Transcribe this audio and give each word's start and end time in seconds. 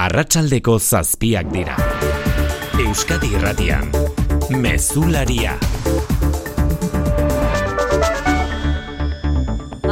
Arratsaldeko 0.00 0.78
zazpiak 0.80 1.50
dira. 1.52 1.74
Euskadi 2.80 3.28
Irratian. 3.36 3.90
Mezularia. 4.48 5.58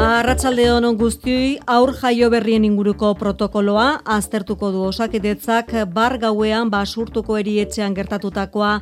Arratsalde 0.00 0.64
honon 0.72 0.96
guztioi 0.96 1.58
aur 1.68 1.92
jaio 2.00 2.30
berrien 2.32 2.64
inguruko 2.64 3.10
protokoloa 3.20 4.00
aztertuko 4.16 4.70
du 4.72 4.86
osakidetzak 4.88 5.74
bar 5.92 6.16
gauean 6.22 6.70
basurtuko 6.72 7.36
erietxean 7.36 7.92
gertatutakoa 7.96 8.72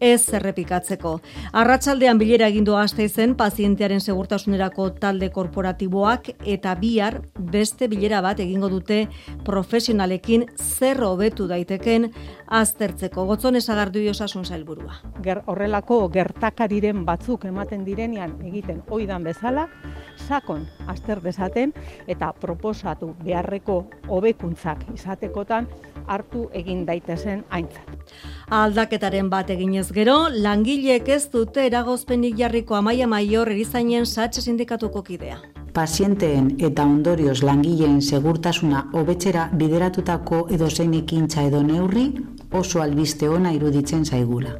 ez 0.00 0.32
errepikatzeko. 0.34 1.20
Arratsaldean 1.52 2.18
bilera 2.18 2.48
egindu 2.48 2.76
aste 2.76 3.08
zen 3.08 3.34
pazientearen 3.36 4.00
segurtasunerako 4.00 4.90
talde 5.00 5.30
korporatiboak 5.30 6.30
eta 6.44 6.74
bihar 6.74 7.20
beste 7.38 7.88
bilera 7.88 8.20
bat 8.20 8.40
egingo 8.40 8.68
dute 8.68 9.06
profesionalekin 9.44 10.46
zer 10.56 11.02
hobetu 11.04 11.48
daiteken 11.48 12.10
aztertzeko. 12.46 13.26
Gotzon 13.26 13.56
esagardu 13.56 14.00
osasun 14.10 14.44
zailburua. 14.44 15.00
Ger, 15.22 15.42
horrelako 15.46 16.08
gertakariren 16.08 17.04
batzuk 17.04 17.44
ematen 17.44 17.84
direnean 17.84 18.36
egiten 18.44 18.82
oidan 18.90 19.24
bezala, 19.24 19.68
sakon 20.16 20.66
azter 20.86 21.20
dezaten 21.22 21.72
eta 22.06 22.32
proposatu 22.32 23.14
beharreko 23.24 23.84
hobekuntzak 24.08 24.84
izatekotan 24.94 25.68
hartu 26.06 26.46
egin 26.54 26.84
daitezen 26.86 27.44
aintzat. 27.50 28.12
Aldaketaren 28.54 29.30
bat 29.30 29.50
eginez 29.50 29.85
gero, 29.92 30.28
langileek 30.30 31.08
ez 31.08 31.28
dute 31.32 31.66
eragozpenik 31.66 32.36
jarriko 32.38 32.74
amaia 32.74 33.06
maior 33.06 33.48
erizainen 33.52 34.06
satxe 34.06 34.42
sindikatuko 34.42 35.02
kidea. 35.02 35.38
Pazienteen 35.76 36.54
eta 36.68 36.84
ondorioz 36.84 37.42
langileen 37.42 38.00
segurtasuna 38.00 38.86
hobetzera 38.92 39.50
bideratutako 39.52 40.46
edo 40.50 40.70
zein 40.70 40.94
ekintza 40.94 41.44
edo 41.50 41.62
neurri 41.62 42.06
oso 42.52 42.80
albiste 42.80 43.28
ona 43.28 43.52
iruditzen 43.52 44.04
zaigula. 44.04 44.56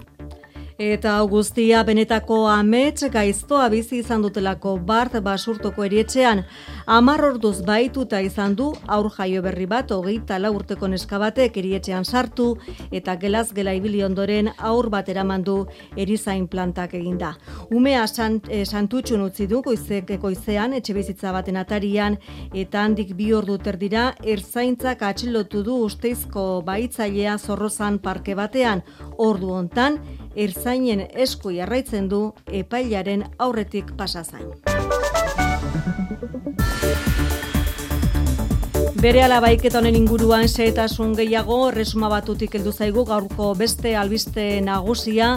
Eta 0.77 1.23
guztia 1.25 1.79
benetako 1.89 2.43
amets 2.53 3.07
gaiztoa 3.09 3.71
bizi 3.73 4.03
izan 4.03 4.21
dutelako 4.21 4.75
bart 4.77 5.15
basurtoko 5.25 5.87
erietxean. 5.87 6.43
Amar 6.87 7.23
orduz 7.25 7.63
baituta 7.65 8.21
izan 8.21 8.55
du 8.55 8.67
aur 8.87 9.09
jaio 9.15 9.41
berri 9.41 9.65
bat 9.67 9.91
hogeita 9.91 10.37
la 10.39 10.51
urteko 10.53 10.91
neskabatek 10.93 11.57
erietxean 11.57 12.05
sartu 12.05 12.59
eta 12.93 13.15
gelaz 13.17 13.55
gela 13.57 13.73
ibili 13.73 14.03
ondoren 14.05 14.51
aur 14.59 14.91
bat 14.91 15.09
eraman 15.09 15.47
du 15.47 15.55
erizain 15.97 16.45
plantak 16.47 16.93
eginda. 16.93 17.33
Umea 17.71 18.05
sant, 18.07 18.45
e, 18.51 18.67
santutxun 18.67 19.25
utzi 19.31 19.49
du 19.49 19.63
goizek 19.63 20.13
goizean 20.21 20.77
etxe 20.77 20.93
bizitza 20.93 21.33
baten 21.33 21.57
atarian 21.57 22.19
eta 22.53 22.85
handik 22.85 23.17
bi 23.17 23.33
ordu 23.33 23.57
terdira 23.57 24.13
erzaintzak 24.23 25.01
atxilotu 25.09 25.65
du 25.65 25.81
usteizko 25.89 26.61
baitzailea 26.69 27.39
zorrozan 27.39 27.99
parke 27.99 28.35
batean. 28.37 28.85
Ordu 29.17 29.55
hontan, 29.57 30.01
erzainen 30.37 31.07
esku 31.27 31.51
jarraitzen 31.57 32.09
du 32.13 32.23
epailaren 32.53 33.25
aurretik 33.39 33.97
pasa 33.97 34.25
zain. 34.25 34.53
Bere 38.97 39.21
alabaiketa 39.23 39.77
honen 39.79 39.95
inguruan 39.95 40.49
xehetasun 40.49 41.13
gehiago 41.19 41.71
resuma 41.71 42.09
batutik 42.09 42.55
heldu 42.57 42.73
zaigu 42.73 43.05
gaurko 43.07 43.51
beste 43.55 43.93
albiste 43.97 44.47
nagusia 44.65 45.29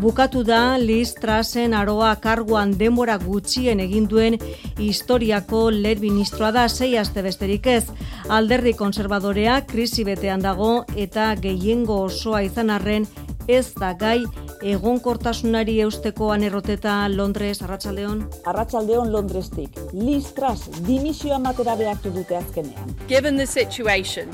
bukatu 0.00 0.44
da 0.46 0.78
Liz 0.78 1.10
Trasen 1.18 1.74
aroa 1.74 2.14
karguan 2.22 2.76
denbora 2.78 3.18
gutxien 3.18 3.82
egin 3.84 4.06
duen 4.08 4.38
historiako 4.78 5.64
lehen 5.74 6.00
ministroa 6.00 6.52
da 6.54 6.68
sei 6.68 6.96
aste 6.98 7.22
besterik 7.26 7.66
ez. 7.66 7.84
Alderdi 8.28 8.72
konservadorea 8.78 9.60
krisi 9.66 10.06
betean 10.06 10.40
dago 10.40 10.84
eta 10.96 11.34
gehiengo 11.34 12.04
osoa 12.06 12.40
izan 12.46 12.70
arren 12.70 13.08
ez 13.50 13.72
da 13.74 13.92
gai 13.98 14.24
egonkortasunari 14.72 15.78
eusteko 15.84 16.30
anerroteta 16.34 16.94
Londres 17.10 17.62
Arratsaldeon. 17.62 18.22
Arratsaldeon 18.52 19.10
Londrestik. 19.12 19.78
Liz 19.92 20.32
Truss 20.36 20.68
dimisioa 20.86 21.38
matera 21.38 21.76
behartu 21.76 22.12
dute 22.14 22.36
azkenean. 22.36 22.94
Given 23.08 23.36
the 23.36 23.46
situation, 23.46 24.28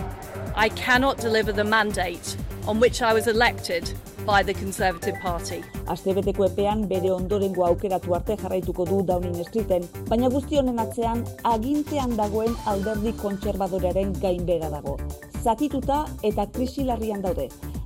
I 0.57 0.69
cannot 0.69 1.23
deliver 1.23 1.53
the 1.53 1.65
mandate 1.65 2.37
on 2.67 2.81
which 2.81 3.01
I 3.03 3.15
was 3.15 3.27
elected 3.27 3.93
by 4.27 4.43
the 4.43 4.55
Conservative 4.55 5.17
Party. 5.23 5.63
Astebeteko 5.87 6.49
epean 6.51 6.89
bere 6.89 7.13
ondorengo 7.15 7.65
aukeratu 7.67 8.15
arte 8.19 8.37
jarraituko 8.43 8.85
du 8.89 9.03
Downing 9.07 9.39
Streeten, 9.47 9.87
baina 10.11 10.29
guzti 10.29 10.59
honen 10.59 10.83
atzean 10.83 11.25
agintean 11.45 12.17
dagoen 12.19 12.57
alderdi 12.67 13.15
kontserbadorearen 13.23 14.13
gainbega 14.21 14.73
dago. 14.75 14.99
Zatituta 15.47 16.01
eta 16.27 16.49
krisilarrian 16.51 17.21
daude 17.23 17.45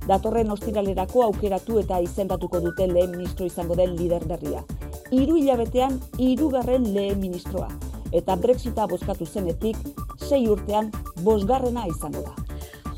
datorren 0.09 0.49
ostiralerako 0.55 1.27
aukeratu 1.27 1.77
eta 1.83 1.99
izendatuko 2.01 2.61
dute 2.63 2.87
lehen 2.89 3.13
ministro 3.13 3.45
izango 3.45 3.77
den 3.77 3.93
lider 3.99 4.25
berria. 4.25 4.63
Hiru 5.13 5.37
hilabetean 5.37 5.99
hirugarren 6.17 6.89
lehen 6.95 7.21
ministroa 7.21 7.69
eta 8.11 8.35
Brexita 8.35 8.87
bozkatu 8.89 9.27
zenetik 9.27 9.77
sei 10.17 10.47
urtean 10.49 10.89
bosgarrena 11.21 11.85
izango 11.91 12.25
da. 12.25 12.51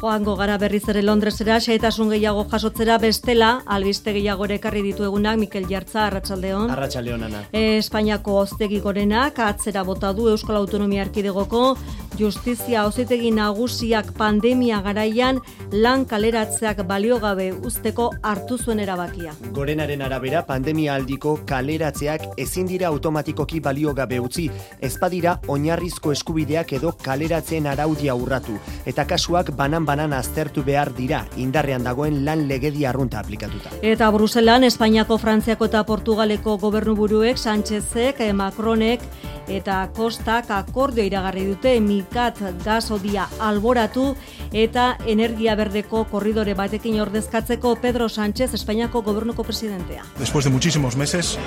Joango 0.03 0.33
gara 0.35 0.57
berriz 0.59 0.81
ere 0.91 0.99
Londresera, 1.01 1.61
xaitasun 1.63 2.09
gehiago 2.11 2.41
jasotzera 2.51 2.97
bestela, 2.99 3.51
albiste 3.71 4.11
gehiago 4.11 4.49
ekarri 4.51 4.81
ditu 4.83 5.05
egunak, 5.07 5.37
Mikel 5.39 5.69
Jartza, 5.69 6.01
Arratxaldeon. 6.09 6.73
Arratxaldeon, 6.73 7.23
Ana. 7.29 7.43
E, 7.55 7.77
Espainiako 7.77 8.35
oztegi 8.41 8.81
gorenak, 8.83 9.39
atzera 9.39 9.85
bota 9.87 10.11
du 10.11 10.27
Euskal 10.33 10.59
Autonomia 10.59 11.05
Arkidegoko, 11.05 11.77
justizia 12.19 12.81
auzitegi 12.83 13.31
nagusiak 13.31 14.11
pandemia 14.17 14.81
garaian 14.85 15.39
lan 15.71 16.05
kaleratzeak 16.05 16.83
baliogabe 16.87 17.51
usteko 17.65 18.09
hartu 18.21 18.57
zuen 18.57 18.79
erabakia. 18.79 19.33
Gorenaren 19.53 20.01
arabera 20.01 20.43
pandemia 20.45 20.95
aldiko 20.95 21.39
kaleratzeak 21.49 22.27
ezin 22.37 22.67
dira 22.67 22.87
automatikoki 22.87 23.59
baliogabe 23.59 24.19
utzi, 24.19 24.49
ezpadira 24.81 25.37
oinarrizko 25.47 26.11
eskubideak 26.11 26.73
edo 26.79 26.93
kaleratzen 27.03 27.67
araudia 27.67 28.15
urratu 28.15 28.57
eta 28.85 29.05
kasuak 29.09 29.53
banan 29.57 29.85
banan 29.85 30.13
aztertu 30.13 30.63
behar 30.63 30.93
dira 30.95 31.23
indarrean 31.37 31.83
dagoen 31.83 32.23
lan 32.25 32.47
legedi 32.47 32.85
arrunta 32.85 33.19
aplikatuta. 33.19 33.71
Eta 33.81 34.09
Bruselan 34.11 34.63
Espainiako, 34.63 35.17
Frantziako 35.17 35.69
eta 35.71 35.83
Portugaleko 35.83 36.57
gobernuburuek 36.57 37.37
Sánchezek, 37.37 38.21
Macronek 38.33 39.01
eta 39.47 39.89
Kostak 39.95 40.51
akordio 40.51 41.03
iragarri 41.03 41.45
dute 41.49 41.75
mikat 42.03 42.39
gasodia 42.63 43.27
alboratu 43.39 44.15
eta 44.51 44.97
energia 45.07 45.55
berdeko 45.55 46.05
korridore 46.11 46.53
batekin 46.53 46.99
ordezkatzeko 47.01 47.75
Pedro 47.81 48.09
Sánchez, 48.09 48.53
Espainiako 48.53 49.01
gobernuko 49.01 49.43
presidentea. 49.43 50.03
Después 50.19 50.45
de 50.45 50.51
muchísimos 50.51 50.95
meses 50.95 51.39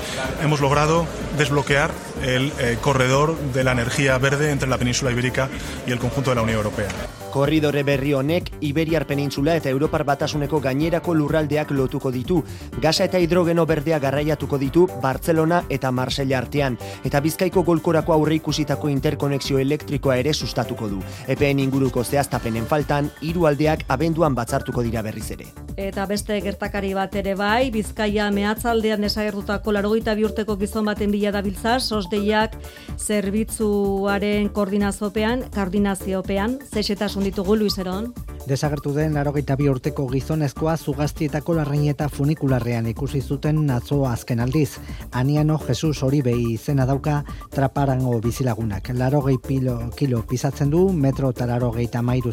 hemos 0.43 0.61
logrado 0.61 1.06
desbloquear 1.39 1.91
el 2.22 2.53
eh, 2.59 2.78
corredor 2.81 3.37
de 3.53 3.65
la 3.65 3.72
energía 3.72 4.19
verde 4.19 4.50
entre 4.50 4.69
la 4.69 4.78
península 4.78 5.11
ibérica 5.12 5.49
y 5.87 5.93
el 5.93 5.99
conjunto 5.99 6.31
de 6.31 6.37
la 6.37 6.43
Unión 6.43 6.59
Europea. 6.59 6.89
Korridore 7.37 7.83
berri 7.85 8.15
honek 8.17 8.47
Iberiar 8.65 9.05
penintzula 9.05 9.59
eta 9.59 9.69
Europar 9.69 10.07
batasuneko 10.09 10.57
gainerako 10.65 11.13
lurraldeak 11.13 11.75
lotuko 11.77 12.09
ditu. 12.09 12.39
Gasa 12.81 13.05
eta 13.05 13.21
hidrogeno 13.21 13.67
berdea 13.69 13.99
garraiatuko 14.01 14.57
ditu 14.57 14.87
Barcelona 15.03 15.59
eta 15.69 15.91
Marsella 15.93 16.39
artean. 16.39 16.79
Eta 17.05 17.21
bizkaiko 17.21 17.61
golkorako 17.67 18.15
aurre 18.15 18.39
ikusitako 18.39 18.89
interkonexio 18.89 19.61
elektrikoa 19.61 20.17
ere 20.23 20.33
sustatuko 20.33 20.89
du. 20.89 21.03
EPN 21.29 21.61
inguruko 21.67 22.05
zehaztapenen 22.05 22.65
faltan, 22.65 23.11
hiru 23.21 23.45
aldeak 23.51 23.85
abenduan 23.93 24.33
batzartuko 24.35 24.87
dira 24.89 25.05
berriz 25.05 25.29
ere. 25.37 25.51
Eta 25.77 26.07
beste 26.09 26.41
gertakari 26.41 26.95
bat 26.97 27.21
ere 27.21 27.37
bai, 27.37 27.69
Bizkaia 27.71 28.31
mehatzaldean 28.33 29.05
desagertutako 29.05 29.77
larogeita 29.77 30.17
bi 30.17 30.25
urteko 30.25 30.57
gizon 30.57 30.89
baten 30.89 31.13
bila 31.13 31.37
dabiltza, 31.37 31.77
sosdeiak 31.85 32.57
zerbitzuaren 32.97 34.49
koordinaziopean, 34.57 35.45
koordinaziopean, 35.53 36.57
zexetasun 36.73 37.26
ditugu 37.27 37.57
Luis 37.57 37.79
Eron. 37.79 38.13
Desagertu 38.47 38.93
den 38.95 39.17
larogeita 39.17 39.57
bi 39.59 39.67
urteko 39.67 40.05
gizonezkoa 40.07 40.77
zugaztietako 40.77 41.57
larraineta 41.57 42.07
funikularrean 42.09 42.87
ikusi 42.87 43.19
zuten 43.21 43.57
natzo 43.67 44.05
azken 44.07 44.39
aldiz. 44.39 44.78
Aniano 45.11 45.57
Jesus 45.59 46.05
Oribe 46.07 46.31
izena 46.31 46.87
dauka 46.87 47.25
traparango 47.51 48.21
bizilagunak. 48.23 48.93
Larogei 48.95 49.41
pilo, 49.43 49.75
kilo 49.97 50.23
pisatzen 50.23 50.71
du 50.71 50.93
metro 50.93 51.33
eta 51.34 51.47
larogei 51.47 51.89
tamairu 51.89 52.31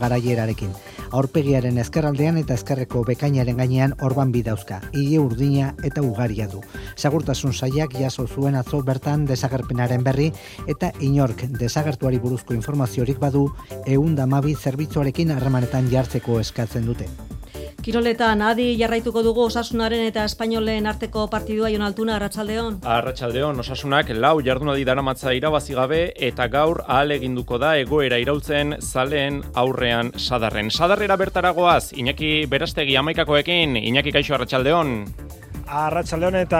garaierarekin. 0.00 0.70
Aurpegiaren 1.10 1.76
ezkerraldean 1.78 2.38
eta 2.38 2.54
ezkerreko 2.54 3.04
bekainaren 3.04 3.58
gainean 3.58 3.94
orban 4.00 4.32
bidauzka. 4.32 4.80
Ile 4.94 5.18
urdina 5.18 5.74
eta 5.84 6.00
ugaria 6.00 6.48
du. 6.48 6.62
Segurtasun 6.96 7.52
saiak 7.52 7.92
jaso 7.92 8.26
zuen 8.26 8.54
atzo 8.54 8.82
bertan 8.82 9.26
desagerpenaren 9.26 10.02
berri 10.02 10.32
eta 10.66 10.90
inork 11.00 11.44
desagertuari 11.60 12.18
buruzko 12.18 12.54
informaziorik 12.54 13.18
badu 13.18 13.50
eunda 14.14 14.26
mabi 14.30 14.54
zerbitzuarekin 14.54 15.32
harremanetan 15.34 15.88
jartzeko 15.90 16.38
eskatzen 16.38 16.84
dute. 16.86 17.08
Kiroletan, 17.84 18.40
adi 18.46 18.68
jarraituko 18.78 19.20
dugu 19.26 19.42
osasunaren 19.48 20.06
eta 20.06 20.22
espainolen 20.24 20.86
arteko 20.86 21.26
partidua 21.32 21.68
jon 21.72 21.82
altuna, 21.84 22.14
Arratxaldeon? 22.16 22.78
Arratxaldeon, 22.94 23.58
osasunak 23.60 24.12
lau 24.14 24.38
jardunadi 24.46 24.86
daramatza 24.88 25.34
irabazi 25.36 25.74
gabe 25.76 26.00
eta 26.28 26.46
gaur 26.48 26.84
ahal 26.86 27.12
eginduko 27.18 27.58
da 27.58 27.74
egoera 27.82 28.22
irautzen 28.22 28.76
zaleen 28.80 29.42
aurrean 29.54 30.14
sadarren. 30.16 30.70
Sadarrera 30.70 31.18
bertaragoaz, 31.20 31.92
Iñaki 31.92 32.46
Berastegi 32.48 32.96
amaikakoekin, 32.96 33.76
Iñaki 33.82 34.14
Kaixo 34.14 34.38
Arratxaldeon. 34.38 34.94
Arratxaldeon 35.64 36.34
eta 36.36 36.58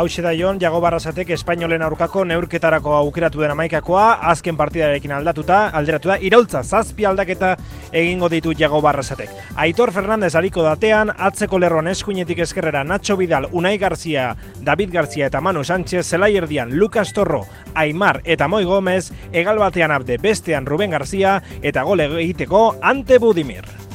hause 0.00 0.22
da 0.24 0.32
jon, 0.32 0.58
Jago 0.60 0.80
Barrasatek 0.80 1.28
Espainolen 1.36 1.82
aurkako 1.84 2.24
neurketarako 2.24 2.94
aukeratu 2.96 3.42
den 3.42 3.52
amaikakoa, 3.52 4.06
azken 4.30 4.56
partidarekin 4.56 5.12
aldatuta, 5.12 5.66
alderatu 5.76 6.08
da, 6.08 6.16
iraultza, 6.18 6.62
zazpi 6.64 7.04
aldaketa 7.04 7.54
egingo 7.92 8.30
ditu 8.32 8.54
Jago 8.56 8.80
Barrasatek. 8.80 9.30
Aitor 9.60 9.92
Fernandez 9.92 10.34
hariko 10.34 10.64
datean, 10.64 11.12
atzeko 11.16 11.60
lerroan 11.60 11.92
eskuinetik 11.92 12.40
eskerrera 12.46 12.84
Nacho 12.84 13.16
Vidal, 13.20 13.48
Unai 13.52 13.76
Garzia, 13.78 14.34
David 14.60 14.92
Garzia 14.92 15.28
eta 15.28 15.40
Manu 15.40 15.64
Sánchez, 15.64 16.06
Zelai 16.06 16.34
erdian, 16.36 16.72
Lucas 16.76 17.12
Torro, 17.12 17.44
Aimar 17.74 18.22
eta 18.24 18.48
Moi 18.48 18.64
Gomez, 18.64 19.10
egal 19.32 19.58
batean 19.60 19.92
abde 19.92 20.16
bestean 20.18 20.66
Ruben 20.66 20.90
Garzia 20.96 21.42
eta 21.62 21.84
gole 21.84 22.08
egiteko 22.22 22.76
Ante 22.82 23.18
Budimir. 23.18 23.85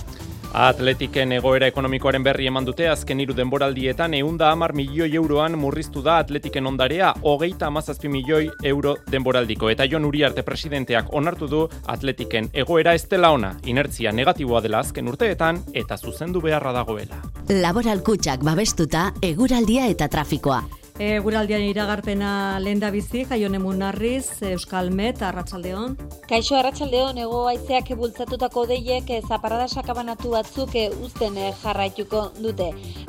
Atletiken 0.51 1.31
egoera 1.31 1.69
ekonomikoaren 1.71 2.25
berri 2.27 2.49
eman 2.49 2.65
dute 2.67 2.89
azken 2.91 3.21
hiru 3.23 3.31
denboraldietan 3.37 4.17
eunda 4.17 4.49
amar 4.51 4.73
milioi 4.75 5.07
euroan 5.15 5.55
murriztu 5.59 6.03
da 6.03 6.17
Atletiken 6.19 6.67
ondarea 6.67 7.13
hogeita 7.21 7.69
amazazpi 7.71 8.11
milioi 8.11 8.49
euro 8.73 8.97
denboraldiko. 9.11 9.69
Eta 9.71 9.87
Jon 9.87 10.05
Uriarte 10.09 10.43
presidenteak 10.43 11.13
onartu 11.15 11.47
du 11.47 11.63
Atletiken 11.87 12.51
egoera 12.51 12.93
ez 12.99 13.07
dela 13.07 13.31
ona, 13.31 13.53
inertzia 13.63 14.11
negatiboa 14.11 14.59
dela 14.61 14.83
azken 14.83 15.07
urteetan 15.07 15.63
eta 15.73 15.97
zuzendu 15.97 16.41
beharra 16.41 16.75
dagoela. 16.75 17.23
Laboral 17.47 18.03
kutsak 18.03 18.43
babestuta 18.43 19.13
eguraldia 19.23 19.87
eta 19.87 20.11
trafikoa. 20.11 20.80
E, 21.01 21.17
guraldian 21.17 21.63
iragarpena 21.65 22.59
lehen 22.61 22.77
da 22.77 22.91
bizi, 22.93 23.23
jaion 23.25 23.55
emun 23.57 23.79
narriz, 23.81 24.35
Euskal 24.45 24.91
Met, 24.93 25.23
Arratxaldeon. 25.25 25.95
Kaixo 26.29 26.53
Arratxaldeon, 26.59 27.17
ego 27.23 27.39
aizeak 27.49 27.87
bultzatutako 27.97 28.67
deiek 28.69 29.09
e, 29.09 29.17
zaparada 29.25 29.65
sakabanatu 29.65 30.35
batzuk 30.35 30.75
e, 30.77 30.83
uzten 31.01 31.39
e, 31.41 31.47
jarraituko 31.63 32.21
dute. 32.37 32.67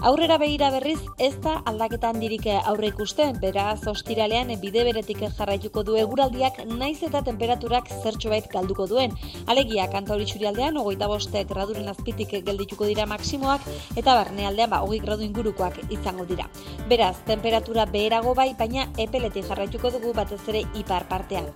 Aurrera 0.08 0.38
behira 0.40 0.70
berriz, 0.72 1.02
ez 1.20 1.34
da 1.44 1.58
aldaketan 1.68 2.16
dirik 2.22 2.48
aurre 2.54 2.88
ikusten, 2.94 3.36
beraz 3.42 3.82
ostiralean 3.92 4.54
bide 4.64 4.86
beretik 4.88 5.20
jarraituko 5.36 5.84
du 5.84 5.98
eguraldiak 6.00 6.62
naiz 6.72 7.02
eta 7.10 7.20
temperaturak 7.28 7.92
zertxo 7.98 8.32
bait 8.32 8.48
galduko 8.56 8.88
duen. 8.88 9.12
Alegia, 9.52 9.84
kanta 9.92 10.16
hori 10.16 10.30
txurialdean, 10.32 10.80
ogoita 10.80 11.10
bostek 11.12 11.52
graduren 11.52 11.92
azpitik 11.92 12.32
geldituko 12.48 12.88
dira 12.88 13.04
maksimoak, 13.12 13.68
eta 14.00 14.16
barnealdean, 14.22 14.72
ba, 14.72 14.80
hogei 14.80 15.04
gradu 15.04 15.28
ingurukoak 15.28 15.84
izango 15.92 16.24
dira. 16.32 16.48
Beraz, 16.88 17.18
temperatura 17.28 17.81
beherago 17.86 18.34
bai, 18.34 18.52
baina 18.58 18.88
epeletik 18.98 19.46
jarraituko 19.48 19.90
dugu 19.90 20.12
batez 20.14 20.40
ere 20.48 20.64
ipar 20.78 21.08
partean. 21.08 21.48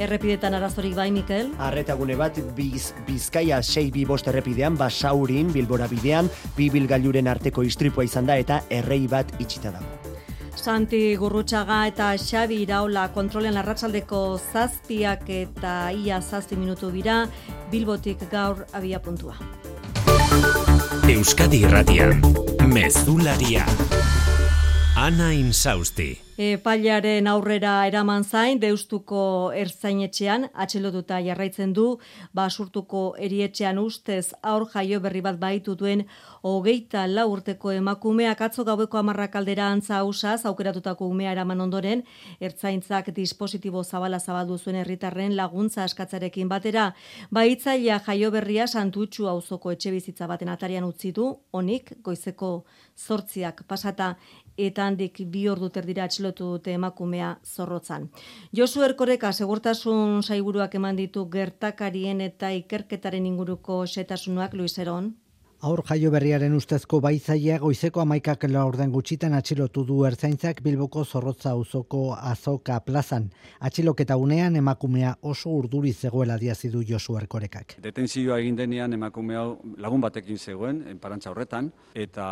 Errepidetan 0.00 0.54
arazorik 0.56 0.94
bai, 0.96 1.10
Mikel? 1.12 1.50
Arretagune 1.60 2.16
bat, 2.16 2.38
biz, 2.56 2.94
bizkaia 3.04 3.60
6 3.60 3.90
bi 3.92 4.06
bost 4.08 4.28
errepidean, 4.32 4.78
basaurin, 4.80 5.52
bilbora 5.52 5.88
bidean, 5.90 6.30
bi 6.56 6.70
bilgailuren 6.72 7.28
arteko 7.28 7.62
istripua 7.68 8.06
izan 8.08 8.30
da 8.30 8.38
eta 8.40 8.62
errei 8.70 9.04
bat 9.08 9.34
itxita 9.38 9.74
dago. 9.76 10.00
Santi 10.56 11.16
Gurrutxaga 11.16 11.86
eta 11.88 12.10
Xabi 12.20 12.62
Iraola 12.64 13.06
kontrolen 13.14 13.56
arratsaldeko 13.56 14.38
zazpiak 14.52 15.28
eta 15.32 15.74
ia 15.92 16.20
zazpi 16.20 16.56
minutu 16.56 16.90
dira, 16.92 17.22
bilbotik 17.72 18.26
gaur 18.32 18.66
abia 18.72 19.00
puntua. 19.00 19.36
Euskadi 21.08 21.64
Irratian, 21.64 22.20
Mezularia. 22.68 23.64
Ana 25.00 25.30
Insausti. 25.32 26.18
Epailaren 26.40 27.26
aurrera 27.28 27.72
eraman 27.88 28.24
zain, 28.24 28.58
deustuko 28.60 29.20
erzainetxean, 29.56 30.46
atxelotuta 30.64 31.18
jarraitzen 31.24 31.72
du, 31.76 31.84
basurtuko 32.36 33.02
erietxean 33.26 33.76
ustez 33.80 34.34
aur 34.52 34.64
jaio 34.72 35.00
berri 35.04 35.20
bat 35.24 35.36
baitu 35.40 35.74
duen 35.76 36.06
hogeita 36.42 37.06
la 37.06 37.26
urteko 37.28 37.72
emakumeak 37.76 38.40
atzo 38.46 38.64
gaueko 38.64 39.00
amarrak 39.00 39.36
aldera 39.36 39.66
antza 39.68 40.02
usaz, 40.04 40.46
aukeratutako 40.48 41.08
umea 41.12 41.32
eraman 41.32 41.60
ondoren, 41.60 42.04
ertzaintzak 42.40 43.12
dispositibo 43.16 43.84
zabala 43.84 44.20
zabaldu 44.20 44.58
zuen 44.58 44.80
herritarren 44.80 45.36
laguntza 45.36 45.84
askatzarekin 45.84 46.48
batera, 46.48 46.94
baitzaia 47.30 48.00
jaio 48.06 48.30
berria 48.30 48.66
santutxu 48.66 49.28
auzoko 49.28 49.76
etxe 49.76 49.92
bizitza 49.92 50.26
baten 50.26 50.48
atarian 50.48 50.88
utzi 50.88 51.12
du, 51.12 51.34
honik, 51.52 51.98
goizeko 52.02 52.64
zortziak 52.96 53.64
pasata, 53.68 54.14
eta 54.66 54.86
handik 54.86 55.22
bi 55.32 55.46
ordu 55.48 55.70
terdira 55.70 56.04
atxilotu 56.04 56.50
dute 56.54 56.74
emakumea 56.76 57.30
zorrotzan. 57.44 58.08
Josu 58.56 58.84
Erkoreka 58.86 59.32
segurtasun 59.32 60.22
saiburuak 60.22 60.74
eman 60.74 60.96
ditu 60.96 61.26
gertakarien 61.30 62.20
eta 62.20 62.52
ikerketaren 62.52 63.26
inguruko 63.26 63.86
setasunak 63.86 64.54
Luis 64.54 64.78
Eron. 64.78 65.14
Aur 65.60 65.82
jaio 65.84 66.08
berriaren 66.08 66.54
ustezko 66.56 67.02
baizaia 67.04 67.58
goizeko 67.60 68.00
amaikak 68.00 68.46
laurden 68.48 68.88
gutxitan 68.94 69.34
atxilotu 69.36 69.82
du 69.84 69.98
ertzaintzak 70.08 70.62
Bilboko 70.64 71.02
zorrotza 71.04 71.50
uzoko 71.52 72.14
azoka 72.16 72.78
plazan. 72.80 73.26
Atxiloketa 73.68 74.16
unean 74.16 74.56
emakumea 74.56 75.10
oso 75.20 75.52
urduri 75.52 75.92
zegoela 75.92 76.38
diazidu 76.40 76.80
Josu 76.88 77.18
Erkorekak. 77.20 77.74
Detenzioa 77.84 78.38
egin 78.40 78.56
denean 78.56 78.96
emakumea 78.96 79.42
lagun 79.84 80.00
batekin 80.00 80.38
zegoen, 80.38 80.78
enparantza 80.94 81.28
horretan, 81.34 81.68
eta 81.92 82.30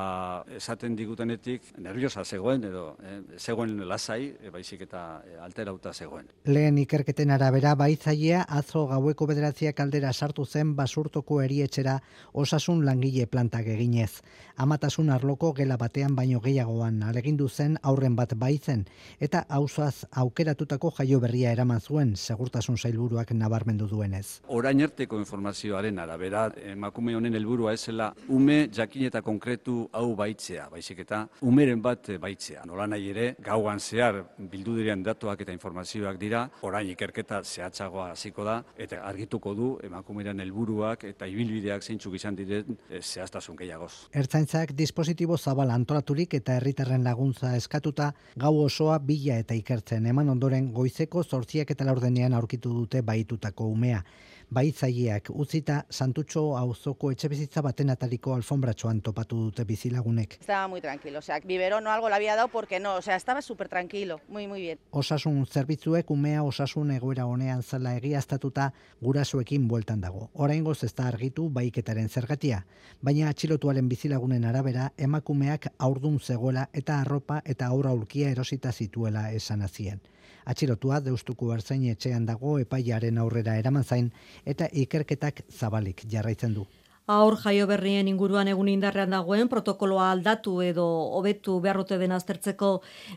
esaten 0.56 0.96
digutenetik 0.96 1.68
nerviosa 1.84 2.24
zegoen, 2.24 2.64
edo 2.64 2.86
eh, 3.04 3.18
zegoen 3.36 3.76
lasai, 3.92 4.22
e, 4.40 4.54
baizik 4.56 4.86
eta 4.88 5.04
e, 5.26 5.36
alterauta 5.44 5.92
zegoen. 5.92 6.32
Lehen 6.48 6.80
ikerketen 6.80 7.36
arabera 7.36 7.76
baizaia 7.76 8.46
atzo 8.48 8.86
gaueko 8.88 9.28
bederatziak 9.28 9.84
aldera 9.84 10.16
sartu 10.16 10.48
zen 10.48 10.72
basurtoko 10.80 11.42
erietxera 11.44 12.00
osasun 12.32 12.86
langile 12.88 13.17
plantak 13.26 13.66
eginez. 13.66 14.22
Amatasun 14.56 15.10
arloko 15.10 15.52
gela 15.54 15.76
batean 15.76 16.16
baino 16.16 16.40
gehiagoan 16.40 17.02
alegindu 17.02 17.48
zen 17.48 17.76
aurren 17.82 18.16
bat 18.16 18.34
baitzen 18.34 18.84
eta 19.20 19.44
auzoaz 19.48 20.04
aukeratutako 20.10 20.90
jaio 20.98 21.20
berria 21.20 21.52
eraman 21.52 21.80
zuen 21.80 22.16
segurtasun 22.16 22.76
sailburuak 22.76 23.30
nabarmendu 23.32 23.86
duenez. 23.88 24.40
Orain 24.48 24.82
arteko 24.82 25.18
informazioaren 25.18 25.98
arabera 25.98 26.48
emakume 26.72 27.14
honen 27.14 27.34
helburua 27.34 27.72
esela 27.72 28.12
ume 28.28 28.68
jakin 28.74 29.06
eta 29.06 29.22
konkretu 29.22 29.88
hau 29.92 30.14
baitzea, 30.16 30.68
baizik 30.70 31.04
eta 31.06 31.26
umeren 31.42 31.82
bat 31.82 32.10
baitzea. 32.20 32.64
Nola 32.66 32.86
nahi 32.86 33.10
ere, 33.10 33.28
gauan 33.44 33.78
zehar 33.78 34.24
bildu 34.38 34.76
diren 34.76 35.02
datuak 35.02 35.40
eta 35.46 35.52
informazioak 35.52 36.18
dira, 36.18 36.48
orain 36.62 36.90
ikerketa 36.90 37.42
zehatzagoa 37.44 38.10
hasiko 38.12 38.44
da 38.44 38.62
eta 38.76 39.02
argituko 39.06 39.54
du 39.54 39.70
emakumearen 39.86 40.40
helburuak 40.40 41.04
eta 41.04 41.26
ibilbideak 41.30 41.82
zeintzuk 41.82 42.14
izan 42.18 42.36
diren 42.36 42.78
zehaztasun 43.14 43.56
gehiagoz. 43.56 43.92
Ertzaintzak 44.12 44.72
dispositibo 44.78 45.38
zabal 45.38 45.70
antolaturik 45.74 46.34
eta 46.38 46.56
herritarren 46.58 47.04
laguntza 47.04 47.54
eskatuta 47.56 48.12
gau 48.36 48.54
osoa 48.64 48.98
bila 48.98 49.38
eta 49.42 49.54
ikertzen 49.58 50.06
eman 50.06 50.28
ondoren 50.34 50.72
goizeko 50.72 51.24
zortziak 51.24 51.70
eta 51.70 51.88
laurdenean 51.88 52.34
aurkitu 52.34 52.74
dute 52.80 53.02
baitutako 53.02 53.68
umea 53.74 54.02
baitzaileak 54.50 55.28
utzita 55.34 55.82
Santutxo 55.90 56.56
auzoko 56.56 57.10
etxebizitza 57.12 57.62
baten 57.62 57.90
atariko 57.92 58.34
alfombratxoan 58.34 59.02
topatu 59.02 59.36
dute 59.48 59.64
bizilagunek. 59.64 60.38
Estaba 60.40 60.68
muy 60.68 60.80
tranquilo, 60.80 61.18
o 61.18 61.22
sea, 61.22 61.40
biberón 61.40 61.86
o 61.86 61.90
algo 61.90 62.08
le 62.08 62.14
había 62.14 62.36
dado 62.36 62.48
porque 62.48 62.80
no, 62.80 62.96
o 62.96 63.02
sea, 63.02 63.16
estaba 63.16 63.42
súper 63.42 63.68
tranquilo, 63.68 64.20
muy, 64.28 64.46
muy 64.46 64.60
bien. 64.60 64.78
Osasun 64.90 65.46
zerbitzuek 65.46 66.10
umea 66.10 66.42
osasun 66.42 66.90
egoera 66.90 67.26
honean 67.26 67.62
zela 67.62 67.96
egiaztatuta 67.96 68.72
gurasoekin 69.00 69.68
bueltan 69.68 70.00
dago. 70.00 70.30
Oraingoz 70.32 70.82
ez 70.84 70.94
da 70.94 71.08
argitu 71.08 71.48
baiketaren 71.50 72.08
zergatia, 72.08 72.64
baina 73.02 73.28
atxilotuaren 73.28 73.88
bizilagunen 73.88 74.44
arabera 74.44 74.92
emakumeak 74.96 75.72
aurdun 75.78 76.20
zegoela 76.20 76.68
eta 76.72 77.00
arropa 77.00 77.42
eta 77.44 77.66
aurra 77.66 77.92
ulkia 77.92 78.30
erosita 78.30 78.72
zituela 78.72 79.30
esan 79.32 79.62
azien. 79.62 80.00
Atxilotua 80.48 81.02
deustuko 81.04 81.50
ertzain 81.52 81.82
etxean 81.92 82.24
dago 82.28 82.54
epaiaren 82.62 83.18
aurrera 83.20 83.58
eraman 83.60 83.84
zain 83.84 84.06
eta 84.44 84.68
ikerketak 84.72 85.42
zabalik 85.50 86.04
jarraitzen 86.08 86.54
du. 86.54 86.66
Aur 87.08 87.38
jaio 87.40 87.66
berrien 87.66 88.08
inguruan 88.10 88.48
egun 88.52 88.68
indarrean 88.68 89.14
dagoen 89.14 89.48
protokoloa 89.48 90.10
aldatu 90.12 90.58
edo 90.60 90.84
hobetu 91.16 91.54
beharrote 91.64 91.96
den 91.96 92.12
aztertzeko 92.12 92.72